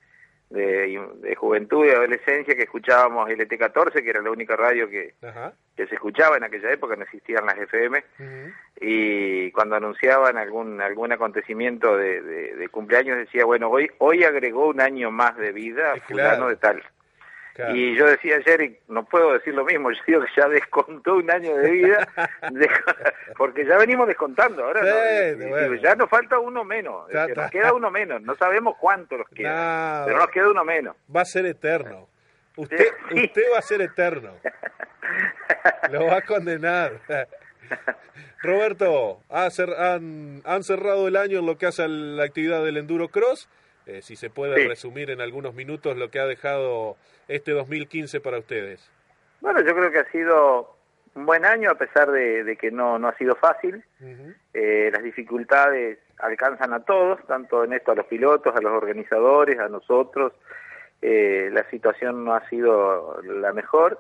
[0.54, 5.14] de, de juventud y adolescencia que escuchábamos LT14, que era la única radio que,
[5.76, 8.02] que se escuchaba en aquella época, no existían las FM,
[8.80, 14.68] y cuando anunciaban algún algún acontecimiento de, de- de cumpleaños decía, bueno, hoy hoy agregó
[14.68, 16.48] un año más de vida fulano claro.
[16.48, 16.82] de tal.
[17.54, 17.76] Claro.
[17.76, 21.14] Y yo decía ayer, y no puedo decir lo mismo, yo digo que ya descontó
[21.14, 22.08] un año de vida,
[22.50, 22.68] de-
[23.36, 25.74] porque ya venimos descontando, ahora Sí, no, bueno.
[25.76, 30.06] ya nos falta uno menos, nos queda uno menos, no sabemos cuánto nos queda, No.
[30.06, 30.96] pero nos queda uno menos.
[31.14, 32.08] Va a ser eterno.
[32.56, 32.76] Usted,
[33.10, 33.24] Sí.
[33.24, 34.32] usted va a ser eterno.
[35.92, 37.00] Lo va a condenar.
[38.42, 42.64] Roberto, ha cer- han, han cerrado el año en lo que hace a la actividad
[42.64, 43.48] del Enduro Cross.
[43.86, 44.68] Eh, si se puede Sí.
[44.68, 46.96] resumir en algunos minutos lo que ha dejado
[47.28, 48.90] este 2015 para ustedes.
[49.40, 50.74] Bueno, yo creo que ha sido
[51.14, 53.84] un buen año a pesar de, de que no, no ha sido fácil.
[54.54, 59.58] Eh, las dificultades alcanzan a todos, tanto en esto a los pilotos, a los organizadores,
[59.58, 60.32] a nosotros.
[61.02, 63.98] Eh, la situación no ha sido la mejor,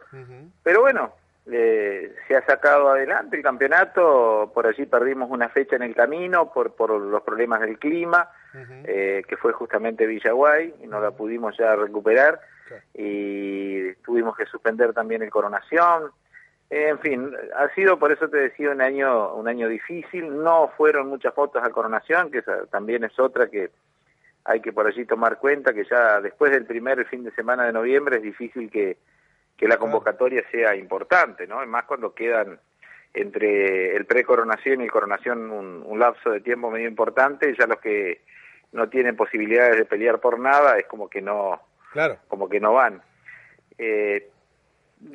[0.62, 1.12] pero bueno,
[1.52, 4.50] eh, se ha sacado adelante el campeonato.
[4.54, 8.30] Por allí perdimos una fecha en el camino por, por los problemas del clima,
[8.84, 12.40] eh, que fue justamente Villaguay, y no la pudimos ya recuperar.
[12.94, 16.10] Y tuvimos que suspender también el coronación.
[16.70, 20.42] En fin, ha sido, por eso te decía, un año, un año difícil.
[20.42, 23.70] No fueron muchas fotos a coronación, que esa también es otra que
[24.44, 27.72] hay que por allí tomar cuenta, que ya después del primer fin de semana de
[27.72, 28.98] noviembre es difícil que,
[29.56, 31.64] que la convocatoria sea importante, ¿no?
[31.66, 32.58] Más cuando quedan
[33.14, 37.78] entre el pre-coronación y el coronación un, un lapso de tiempo medio importante, ya los
[37.78, 38.22] que
[38.74, 41.60] no tienen posibilidades de pelear por nada es como que no,
[41.92, 42.18] Claro.
[42.28, 43.00] como que no van.
[43.78, 44.28] Eh,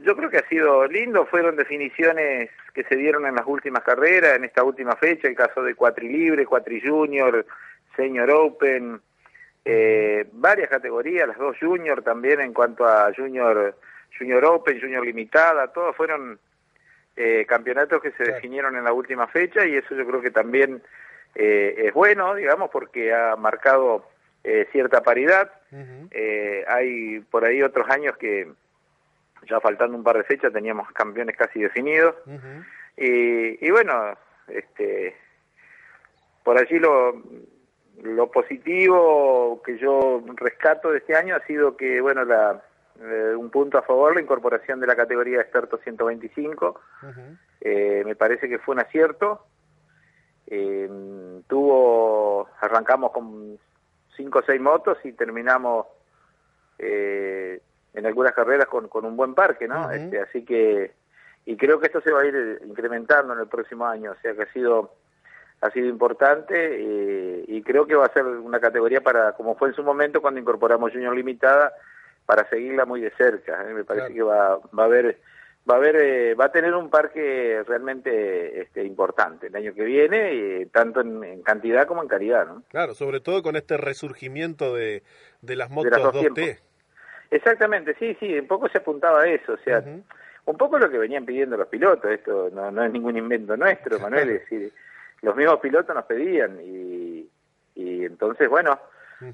[0.04, 4.36] yo creo que ha sido lindo, fueron definiciones que se dieron en las últimas carreras,
[4.36, 7.46] en esta última fecha, el caso de Cuatri Libre, Cuatri Junior,
[7.96, 9.02] Senior Open,
[9.66, 13.76] eh, varias categorías, las dos Junior también en cuanto a Junior,
[14.18, 16.40] Junior Open, Junior Limitada, todos fueron
[17.18, 20.82] eh, campeonatos que se definieron en la última fecha y eso yo creo que también
[21.36, 24.06] eh, es bueno, digamos, porque ha marcado
[24.44, 25.52] eh, cierta paridad.
[26.12, 28.52] Eh, hay por ahí otros años que
[29.48, 32.16] ya faltando un par de fechas teníamos campeones casi definidos.
[32.98, 34.18] Y, y bueno,
[34.48, 35.16] este,
[36.44, 37.22] por allí lo,
[38.04, 42.62] lo positivo que yo rescato de este año ha sido que, bueno, la,
[43.02, 46.82] eh, un punto a favor, la incorporación de la categoría experto 125.
[47.62, 49.46] Eh, me parece que fue un acierto.
[50.52, 50.90] Eh,
[51.48, 53.60] tuvo, arrancamos con
[54.16, 55.86] cinco o seis motos y terminamos
[56.80, 57.62] eh,
[57.94, 59.92] en algunas carreras con, con un buen parque, ¿no?
[59.92, 60.94] Este, así que,
[61.46, 64.22] y creo que esto se va a ir eh, incrementando en el próximo año, o
[64.22, 64.92] sea que ha sido
[65.62, 69.70] ha sido importante eh, y creo que va a ser una categoría para, como fue
[69.70, 71.74] en su momento cuando incorporamos Junior Limitada,
[72.26, 73.70] para seguirla muy de cerca.
[73.70, 73.74] ¿eh?
[73.74, 75.20] Me parece que va, va a haber
[75.70, 79.84] va a haber eh, va a tener un parque realmente este, importante el año que
[79.84, 82.64] viene y tanto en, en cantidad como en calidad ¿no?
[82.70, 85.04] Claro, sobre todo con este resurgimiento de,
[85.42, 86.34] de las motos De las dos 2T.
[86.34, 86.64] tiempos.
[87.32, 89.84] exactamente sí sí un poco se apuntaba a eso o sea
[90.46, 94.00] un poco lo que venían pidiendo los pilotos esto no, no es ningún invento nuestro
[94.02, 94.72] Manuel es decir
[95.22, 97.30] los mismos pilotos nos pedían y,
[97.76, 98.80] y entonces bueno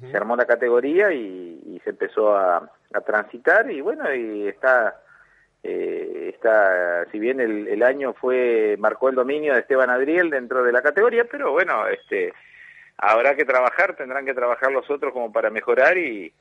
[0.09, 2.57] se armó la categoría y, y se empezó a,
[2.91, 4.99] a transitar y bueno y está
[5.67, 10.63] eh, está si bien el, el año fue marcó el dominio de Esteban Adriel dentro
[10.63, 12.33] de la categoría pero bueno este
[12.97, 16.31] habrá que trabajar tendrán que trabajar los otros como para mejorar y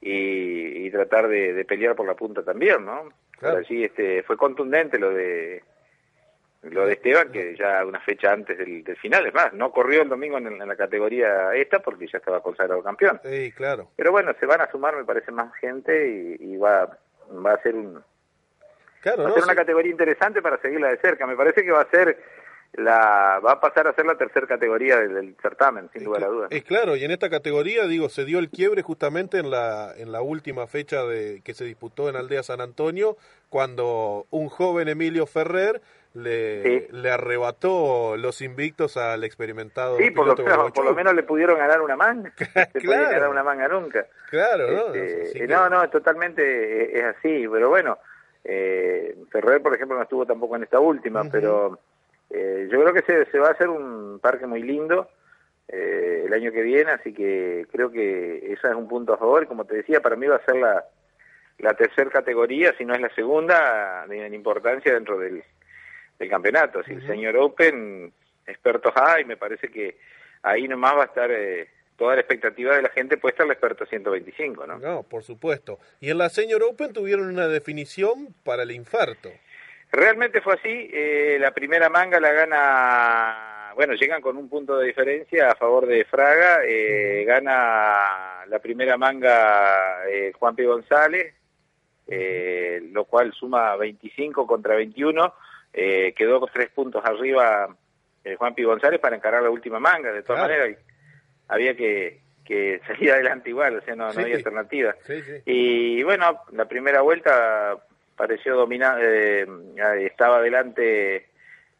[0.00, 3.08] y, y tratar de, de pelear por la punta también no
[3.38, 3.60] Claro.
[3.68, 5.62] Pero este fue contundente lo de
[6.62, 10.02] lo de Esteban que ya una fecha antes del, del final es más no corrió
[10.02, 13.90] el domingo en, en la categoría esta porque ya estaba consagrado campeón Sí, claro.
[13.94, 16.08] pero bueno, se van a sumar, me parece, más gente
[16.40, 16.98] y, y va,
[17.44, 18.02] va a ser un
[19.14, 19.34] Claro, va a ¿no?
[19.34, 19.58] ser una Sí.
[19.58, 21.26] categoría interesante para seguirla de cerca.
[21.26, 22.18] Me parece que va a ser
[22.72, 26.26] la va a pasar a ser la tercera categoría del, del certamen, sin lugar a
[26.26, 26.48] dudas.
[26.52, 30.12] Es claro, y en esta categoría, digo, se dio el quiebre justamente en la, en
[30.12, 33.16] la última fecha de, que se disputó en Aldea San Antonio,
[33.48, 35.80] cuando un joven Emilio Ferrer
[36.12, 40.74] le, le arrebató los invictos al experimentado Sí, por lo, menos, Gorbachev.
[40.74, 42.32] por lo menos le pudieron ganar una manga.
[42.72, 43.10] Se Claro.
[43.10, 44.06] ganar una manga nunca.
[44.28, 44.94] Claro, ¿no?
[44.94, 47.98] Este, no, no, totalmente es, es así, pero bueno,
[48.48, 51.78] eh, Ferrer, por ejemplo, no estuvo tampoco en esta última, pero
[52.30, 55.08] eh, yo creo que se, se va a hacer un parque muy lindo
[55.68, 59.42] eh, el año que viene, así que creo que eso es un punto a favor.
[59.42, 60.84] Y como te decía, para mí va a ser la,
[61.58, 65.42] la tercera categoría, si no es la segunda, en importancia dentro del,
[66.18, 66.82] del campeonato.
[66.84, 68.12] Si el señor Open,
[68.46, 69.98] expertos hay, me parece que
[70.42, 73.86] ahí nomás va a estar eh, toda la expectativa de la gente puesta al experto
[73.86, 74.78] 125, ¿no?
[74.78, 75.78] No, por supuesto.
[76.00, 79.30] Y en la Senior Open tuvieron una definición para el infarto.
[79.92, 84.86] Realmente fue así, eh, la primera manga la gana, bueno, llegan con un punto de
[84.88, 90.64] diferencia a favor de Fraga, eh, gana la primera manga eh, Juan P.
[90.64, 91.34] González,
[92.08, 95.34] eh, lo cual suma 25 contra 21,
[95.72, 97.74] eh, quedó con tres puntos arriba
[98.24, 98.64] eh, Juan P.
[98.64, 100.60] González para encarar la última manga, de todas Claro.
[100.62, 100.82] maneras
[101.48, 104.20] había que, que salir adelante igual, o sea, no, no Sí.
[104.20, 104.94] había alternativa.
[105.06, 105.22] Sí.
[105.46, 107.76] Y bueno, la primera vuelta
[108.16, 109.46] pareció dominar, eh,
[110.00, 111.26] estaba adelante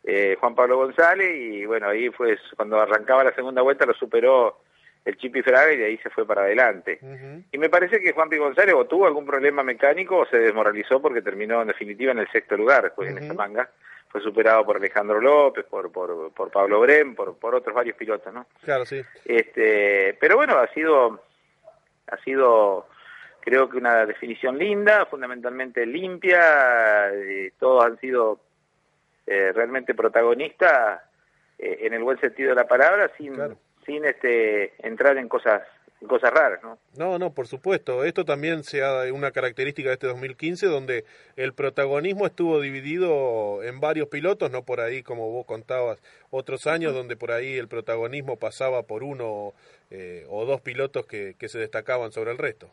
[0.05, 4.61] eh, Juan Pablo González y bueno, ahí fue cuando arrancaba la segunda vuelta lo superó
[5.05, 6.99] el Chipi Fraga y de ahí se fue para adelante.
[7.53, 8.39] Y me parece que Juan P.
[8.39, 12.29] González o tuvo algún problema mecánico o se desmoralizó porque terminó en definitiva en el
[12.33, 13.71] sexto lugar pues, en esta manga.
[14.09, 18.33] Fue superado por Alejandro López, por, por, por Pablo Brem, por, por otros varios pilotos,
[18.33, 18.47] ¿no?
[18.63, 19.03] Claro, sí.
[19.25, 21.21] Este, pero bueno, ha sido,
[22.07, 22.87] ha sido,
[23.41, 27.13] creo que una definición linda, fundamentalmente limpia.
[27.13, 28.41] eh, todos han sido
[29.27, 31.03] eh, realmente protagonistas
[31.59, 33.35] eh, en el buen sentido de la palabra, sin,
[33.85, 35.63] sin este, entrar en cosas,
[36.07, 36.79] cosas raras, ¿no?
[36.97, 38.05] No, no, por supuesto.
[38.05, 41.05] Esto también sea una característica de este 2015, donde
[41.37, 46.95] el protagonismo estuvo dividido en varios pilotos, no por ahí, como vos contabas, otros años
[46.95, 49.55] donde por ahí el protagonismo pasaba por uno
[49.91, 52.69] eh, o dos pilotos que, que se destacaban sobre el resto.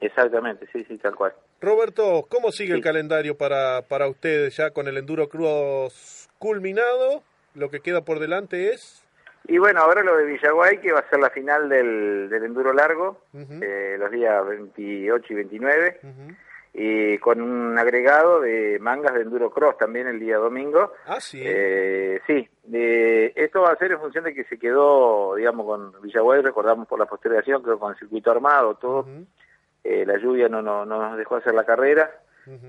[0.00, 1.32] Exactamente, sí, sí, tal cual.
[1.60, 7.22] Roberto, ¿cómo sigue el calendario para, para ustedes ya con el Enduro Cruz culminado?
[7.54, 9.04] Lo que queda por delante es...
[9.46, 12.72] Y bueno, ahora lo de Villaguay, que va a ser la final del, del enduro
[12.72, 16.00] largo, eh, los días 28 y 29,
[16.74, 20.92] y con un agregado de mangas de enduro cross también el día domingo.
[21.06, 21.40] Ah, sí.
[21.42, 26.02] Eh, sí, eh, esto va a ser en función de que se quedó, digamos, con
[26.02, 29.06] Villaguay, recordamos por la postergación, creo con el circuito armado, todo.
[29.82, 32.10] Eh, la lluvia no, no, no nos dejó hacer la carrera.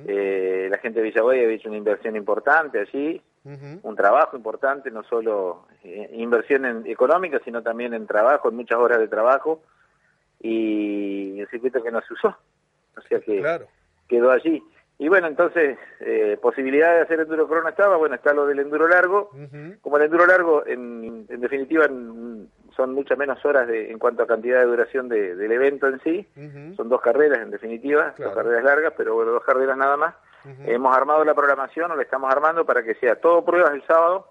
[0.08, 3.22] Eh, la gente de Villaguay había hecho una inversión importante allí,
[3.84, 8.78] un trabajo importante, no solo eh, inversión en- económica, sino también en trabajo, en muchas
[8.80, 9.62] horas de trabajo,
[10.42, 12.36] y el circuito que no se usó.
[12.98, 13.40] O sea que
[14.08, 14.62] quedó allí.
[14.98, 18.88] Y bueno, entonces, eh, posibilidad de hacer enduro crono estaba, bueno, está lo del enduro
[18.88, 19.32] largo.
[19.82, 24.24] Como el enduro largo, en, en definitiva, en- son muchas menos horas de, en cuanto
[24.24, 26.28] a cantidad de duración de- del evento en sí.
[26.76, 30.16] Son dos carreras, en definitiva, dos carreras largas, pero bueno, dos carreras nada más.
[30.66, 34.28] Hemos armado la programación, o la estamos armando para que sea todo pruebas el sábado.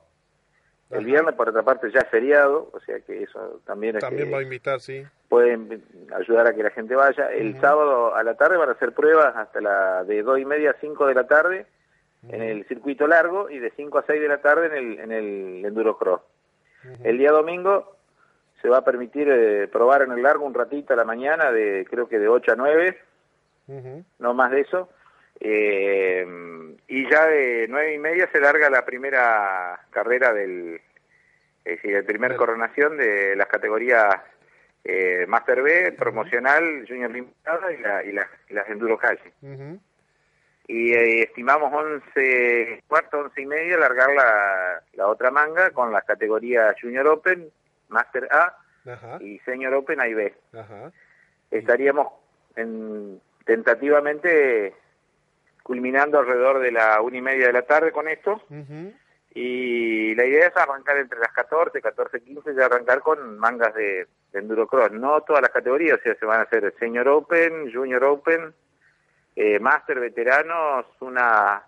[0.91, 4.29] El viernes, por otra parte, ya es feriado, o sea que eso también, es También
[4.29, 5.05] que va a invitar, sí.
[5.29, 5.85] pueden
[6.17, 7.31] ayudar a que la gente vaya.
[7.31, 10.71] El sábado a la tarde van a hacer pruebas hasta la de dos y media
[10.71, 11.67] a 5 de la tarde
[12.31, 15.13] en el circuito largo y de 5 a 6 de la tarde en el, en
[15.13, 16.23] el enduro cross.
[17.05, 17.97] El día domingo
[18.63, 21.87] se va a permitir eh, probar en el largo un ratito a la mañana, de
[21.89, 22.99] creo que de 8 a 9,
[23.69, 24.05] Ujú.
[24.21, 24.89] no más de eso.
[25.41, 26.27] Eh,
[26.89, 30.81] y ya de nueve y media se larga la primera carrera del,
[31.65, 34.17] es decir, el primer coronación de las categorías
[34.85, 39.33] eh, Master B, promocional, Junior Limitada y, la, y, la- y las Enduro Calle.
[39.43, 39.79] Ujú.
[40.67, 46.05] Y eh, estimamos 11, cuarto, 11 y media largar la, la otra manga con las
[46.05, 47.51] categorías Junior Open,
[47.89, 48.57] Master A
[49.21, 50.35] y Senior Open A y B.
[51.51, 52.09] Estaríamos
[52.57, 54.75] en, tentativamente
[55.69, 58.43] culminando alrededor de la una y media de la tarde con esto.
[58.49, 58.95] Ujú.
[59.35, 64.07] Y la idea es arrancar entre las 14, 14, 15, y arrancar con mangas de,
[64.33, 64.93] de Endurocross.
[64.93, 68.55] No todas las categorías, o sea, se van a hacer Senior Open, Junior Open,
[69.37, 71.63] eh, Master Veteranos, una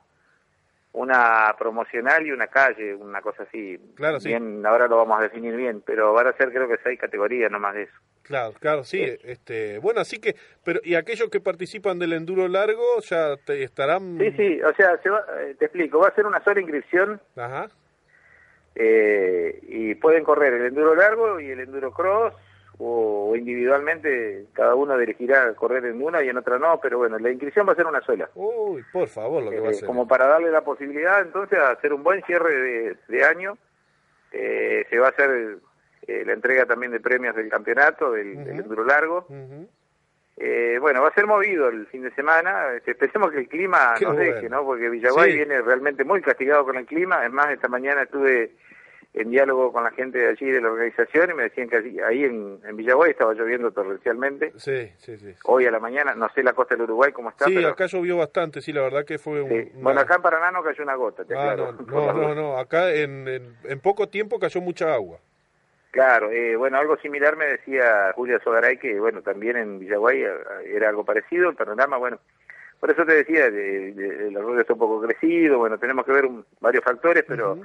[0.92, 3.78] una promocional y una calle, una cosa así.
[3.94, 4.28] Claro, sí.
[4.28, 7.50] Bien, ahora lo vamos a definir bien, pero van a ser creo que seis categorías,
[7.50, 7.92] no más de eso.
[8.22, 9.02] Claro, claro, sí.
[9.24, 10.34] Este, bueno, así que,
[10.64, 14.18] pero y aquellos que participan del enduro largo ya te estarán.
[14.18, 17.20] Sí, sí, o sea, se va- eh, te explico, va a ser una sola inscripción
[17.36, 17.68] Ajá.
[18.74, 22.34] eh, y pueden correr el enduro largo y el enduro cross
[22.82, 27.30] o, individualmente cada uno elegirá correr en una y en otra no, pero bueno, la
[27.30, 28.30] inscripción va a ser una sola.
[28.34, 29.86] Uy, por favor, lo que va a Eh, ser.
[29.86, 33.58] como para darle la posibilidad entonces a hacer un buen cierre de, de año,
[34.32, 35.58] eh, se va a hacer
[36.06, 39.26] eh, la entrega también de premios del campeonato, del, del enduro largo.
[40.36, 42.72] Eh, bueno, va a ser movido el fin de semana.
[42.74, 44.34] Este, Esperemos que el clima Qué nos bueno.
[44.34, 44.64] deje, ¿no?
[44.64, 45.36] Porque Villaguay Sí.
[45.36, 47.26] viene realmente muy castigado con el clima.
[47.26, 48.52] Es más, esta mañana estuve
[49.12, 52.00] en diálogo con la gente de allí de la organización y me decían que allí-
[52.00, 54.52] ahí en, en Villaguay estaba lloviendo torrencialmente.
[54.56, 55.34] Sí, sí, sí.
[55.46, 57.86] Hoy a la mañana, no sé la costa del Uruguay cómo está, Sí, pero acá
[57.86, 59.48] llovió bastante, sí, la verdad que fue un.
[59.50, 59.70] sí.
[59.74, 61.72] una- bueno, acá en Paraná no cayó una gota, te Ah, aclaro.
[61.88, 65.18] no, no, no, acá en, en, en poco tiempo cayó mucha agua.
[65.90, 70.30] Claro, eh, bueno, algo similar me decía Julia Sogaray, que bueno, también en Villaguay eh,
[70.66, 72.20] era algo parecido, el panorama, bueno,
[72.78, 76.12] por eso te decía, de- de- el arroyo está un poco crecido, bueno, tenemos que
[76.12, 77.58] ver un- varios factores, pero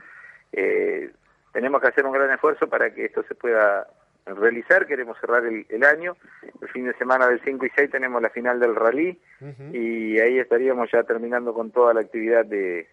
[0.51, 1.11] eh,
[1.56, 3.88] tenemos que hacer un gran esfuerzo para que esto se pueda
[4.26, 6.18] realizar, queremos cerrar el, el año,
[6.62, 9.18] el fin de semana del 5 y 6 tenemos la final del rally
[9.72, 12.89] y ahí estaríamos ya terminando con toda la actividad de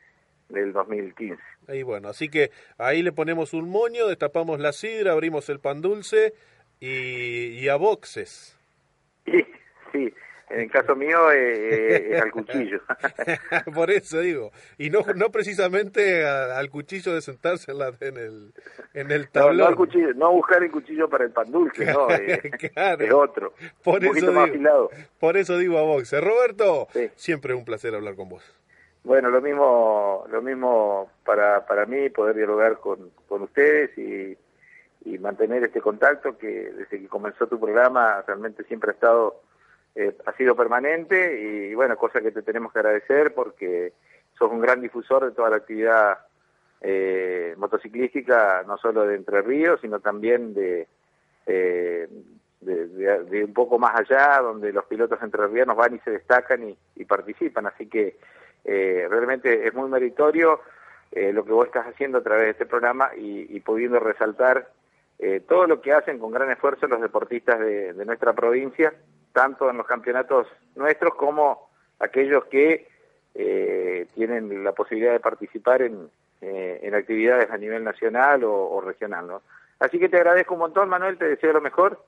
[0.49, 1.43] del 2015.
[1.71, 5.81] Y bueno, así que ahí le ponemos un moño, destapamos la sidra, abrimos el pan
[5.81, 6.33] dulce
[6.79, 8.57] y, y a boxes.
[9.25, 9.45] Sí,
[9.93, 10.15] sí,
[10.53, 12.81] en el caso mío eh, eh, al cuchillo.
[13.75, 14.51] Por eso digo.
[14.79, 18.53] Y no, no precisamente a- al cuchillo de sentarse en, la- en el,
[18.95, 19.57] en el tablón.
[19.59, 22.41] no, al cuchillo, no buscar el cuchillo para el pan dulce, no, eh,
[22.75, 23.05] Claro.
[23.05, 24.91] es otro, Por un poquito eso más afilado.
[25.19, 26.23] Por eso digo a boxes.
[26.23, 28.45] Roberto, siempre un placer hablar con vos.
[29.05, 34.37] Bueno, lo mismo, lo mismo para, para mí, poder dialogar con, con ustedes y,
[35.05, 39.41] y mantener este contacto que desde que comenzó tu programa realmente siempre ha estado,
[39.95, 43.93] eh, ha sido permanente y bueno, cosa que te tenemos que agradecer porque
[44.39, 46.19] sos un gran difusor de toda la actividad
[46.81, 50.89] eh, motociclística, no solo de Entre Ríos, sino también de,
[51.47, 52.09] eh,
[52.61, 57.05] de, de- un poco más allá, donde los pilotos entrerrianos van y se destacan y,
[57.05, 57.67] participan.
[57.67, 58.17] Así que
[58.65, 60.61] eh, realmente es muy meritorio
[61.11, 64.69] eh, lo que vos estás haciendo a través de este programa y, y pudiendo resaltar
[65.19, 68.93] eh, todo lo que hacen con gran esfuerzo los deportistas de, de nuestra provincia,
[69.33, 72.89] tanto en los campeonatos nuestros como aquellos que
[73.35, 76.11] eh, tienen la posibilidad de participar en,
[76.41, 79.27] eh, en actividades a nivel nacional o, o regional.
[79.27, 79.43] ¿no?
[79.79, 82.05] Así que te agradezco un montón, Manuel, te deseo lo mejor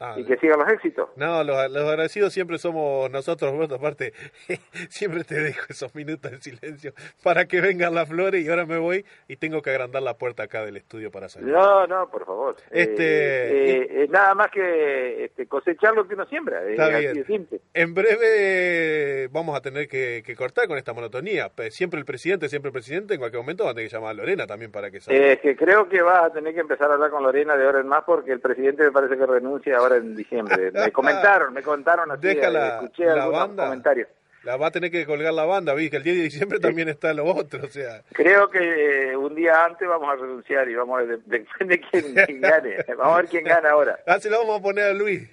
[0.00, 1.10] Ah, y que sigan los éxitos.
[1.16, 3.74] No, los, los agradecidos siempre somos nosotros, Roberto.
[3.74, 4.12] Aparte,
[4.88, 6.92] siempre te dejo esos minutos de silencio
[7.22, 10.44] para que vengan las flores y ahora me voy y tengo que agrandar la puerta
[10.44, 11.48] acá del estudio para salir.
[11.48, 12.56] No, no, por favor.
[12.70, 16.62] Este, Eh, eh, es nada más que este, cosechar lo que uno siembra.
[16.64, 17.48] eh, Está bien.
[17.74, 21.50] En breve vamos a tener que, que cortar con esta monotonía.
[21.70, 23.14] Siempre el presidente, siempre el presidente.
[23.14, 25.20] En cualquier momento va a tener que llamar a Lorena también para que salga.
[25.32, 27.80] Eh, que creo que vas a tener que empezar a hablar con Lorena de ahora
[27.80, 30.70] en más porque el presidente me parece que renuncia ahora en diciembre.
[30.72, 33.64] Me comentaron, me contaron así, Deja eh, la- escuché la banda.
[33.64, 34.08] comentarios.
[34.42, 36.88] La va a tener que colgar la banda, vi que el 10 de diciembre también
[36.88, 38.02] está lo otro, o sea.
[38.12, 41.76] Creo que eh, un día antes vamos a renunciar y vamos a ver, de- depende
[41.76, 42.76] de quién, quién gane.
[42.96, 43.98] Vamos a ver quién gana ahora.
[44.06, 45.28] Ah, se lo vamos a poner a Luis.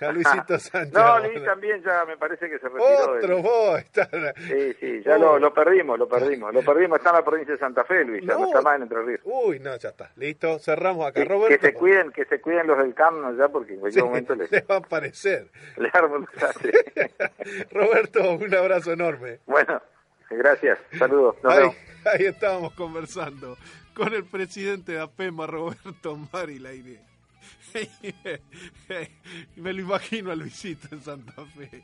[0.06, 0.92] A Luisito Sánchez.
[0.92, 3.16] No, Luis también ya me parece que se retiró.
[3.16, 3.78] Otro vos.
[3.80, 4.08] Está...
[4.36, 6.54] Sí, sí, ya lo, lo perdimos, lo perdimos.
[6.54, 8.82] Lo perdimos, está en la provincia de Santa Fe, Luis, ya no, está más en
[8.82, 9.20] Entre Ríos.
[9.24, 10.10] Uy, no, ya está.
[10.16, 11.14] Listo, cerramos acá.
[11.20, 14.02] Que, que Roberto, se cuiden, que se cuiden los del CAM ya porque en cualquier
[14.02, 15.48] Sí, momento les, le va a aparecer.
[15.76, 16.72] les armo un desastre.
[17.72, 19.40] Roberto, un abrazo enorme.
[19.46, 19.80] Bueno,
[20.30, 21.76] gracias, saludos, nos Ahí, vemos.
[22.06, 23.56] ahí estábamos conversando
[23.94, 27.00] con el presidente de APEMA, Roberto Marilaire.
[29.56, 31.82] Me lo imagino a Luisito en Santa Fe.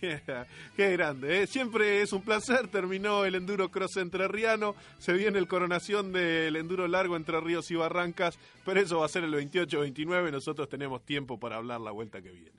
[0.76, 1.42] Qué grande.
[1.42, 1.46] ¿eh?
[1.46, 2.68] Siempre es un placer.
[2.68, 4.74] Terminó el Enduro Cross Entrerriano.
[4.98, 8.38] Se viene el coronación del Enduro Largo entre Ríos y Barrancas.
[8.64, 10.32] Pero eso va a ser el 28-29.
[10.32, 12.58] Nosotros tenemos tiempo para hablar la vuelta que viene.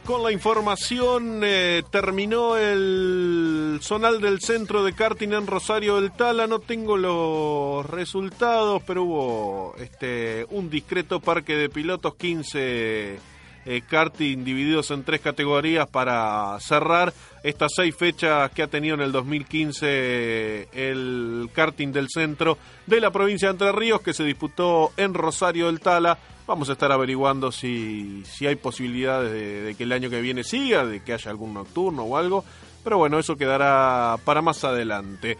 [0.06, 6.47] con la información, eh, terminó el zonal del centro de karting en Rosario del Tala.
[6.47, 13.20] No tengo los resultados, pero hubo este un discreto parque de pilotos, 15
[13.66, 19.01] eh, karting divididos en tres categorías para cerrar estas seis fechas que ha tenido en
[19.01, 22.57] el 2015 el karting del centro
[22.88, 26.18] de la provincia de Entre Ríos que se disputó en Rosario del Tala.
[26.47, 30.86] Vamos a estar averiguando si, si hay posibilidades de, que el año que viene siga,
[30.86, 32.43] de que haya algún nocturno o algo.
[32.84, 35.38] Pero bueno, eso quedará para más adelante.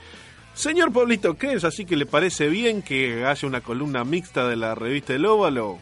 [0.54, 1.64] Señor Pablito, ¿qué es?
[1.64, 5.80] Así que le parece bien que haya una columna mixta de la revista El Óvalo.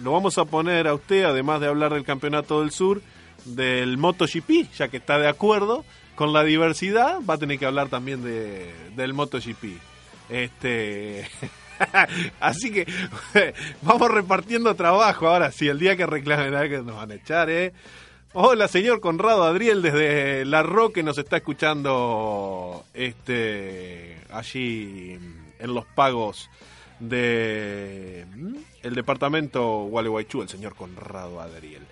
[0.00, 3.00] Lo vamos a poner a usted, además de hablar del Campeonato del Sur,
[3.44, 5.84] del MotoGP, ya que está de acuerdo
[6.14, 9.64] con la diversidad, va a tener que hablar también de, del MotoGP.
[10.28, 11.28] Este.
[12.40, 12.86] Así que
[13.82, 15.52] vamos repartiendo trabajo ahora.
[15.52, 17.72] Si el día que reclamen que nos van a echar, ¿eh?
[18.32, 25.16] Hola, señor Conrado Adriel, desde La Roque nos está escuchando este allí
[25.60, 26.50] en los pagos
[26.98, 28.56] de ¿mm?
[28.84, 31.82] El departamento Gualeguaychú, el señor Conrado Adriel.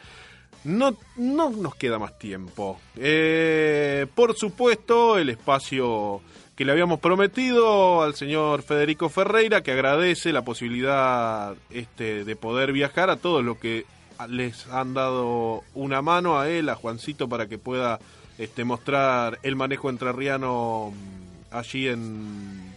[0.64, 2.78] No, no nos queda más tiempo.
[2.96, 6.20] Eh, por supuesto, el espacio
[6.54, 12.72] que le habíamos prometido al señor Federico Ferreira, que agradece la posibilidad este, de poder
[12.72, 13.86] viajar a todos los que
[14.28, 17.98] les han dado una mano a él, a Juancito, para que pueda
[18.38, 22.71] este, mostrar el manejo entrerriano mm, allí en,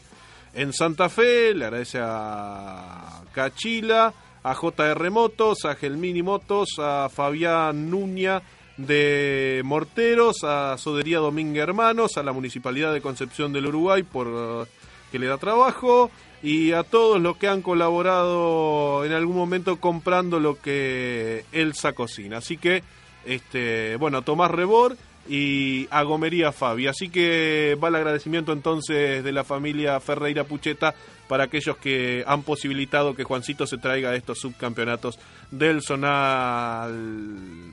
[0.55, 1.53] en Santa Fe.
[1.53, 8.41] Le agradece a Cachila, a JR Motos, a Gelmini Motos, a Fabián Nuña
[8.77, 14.69] de Morteros, a Sodería Domínguez Hermanos, a la Municipalidad de Concepción del Uruguay por eh,
[15.11, 16.11] que le da trabajo
[16.43, 22.37] y a todos los que han colaborado en algún momento comprando lo que Elsa cocina.
[22.37, 22.83] Así que,
[23.25, 24.97] este, bueno, a Tomás Rebor
[25.28, 26.88] y a Gomería Fabi.
[26.88, 30.93] Así que va el agradecimiento entonces de la familia Ferreira Pucheta
[31.28, 35.17] para aquellos que han posibilitado que Juancito se traiga a estos subcampeonatos
[35.51, 37.71] del zonal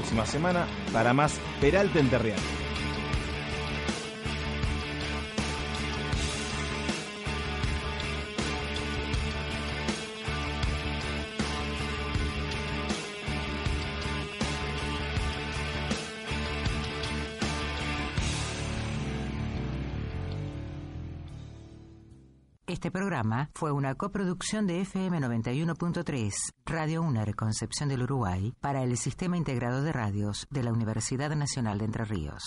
[0.05, 2.39] Próxima semana para más Peralta Enterriano.
[2.39, 2.54] Este
[23.97, 26.33] coproducción de FM 91.3,
[26.65, 31.79] Radio UNER Concepción del Uruguay, para el Sistema Integrado de Radios de la Universidad Nacional
[31.79, 32.43] de Entre Ríos.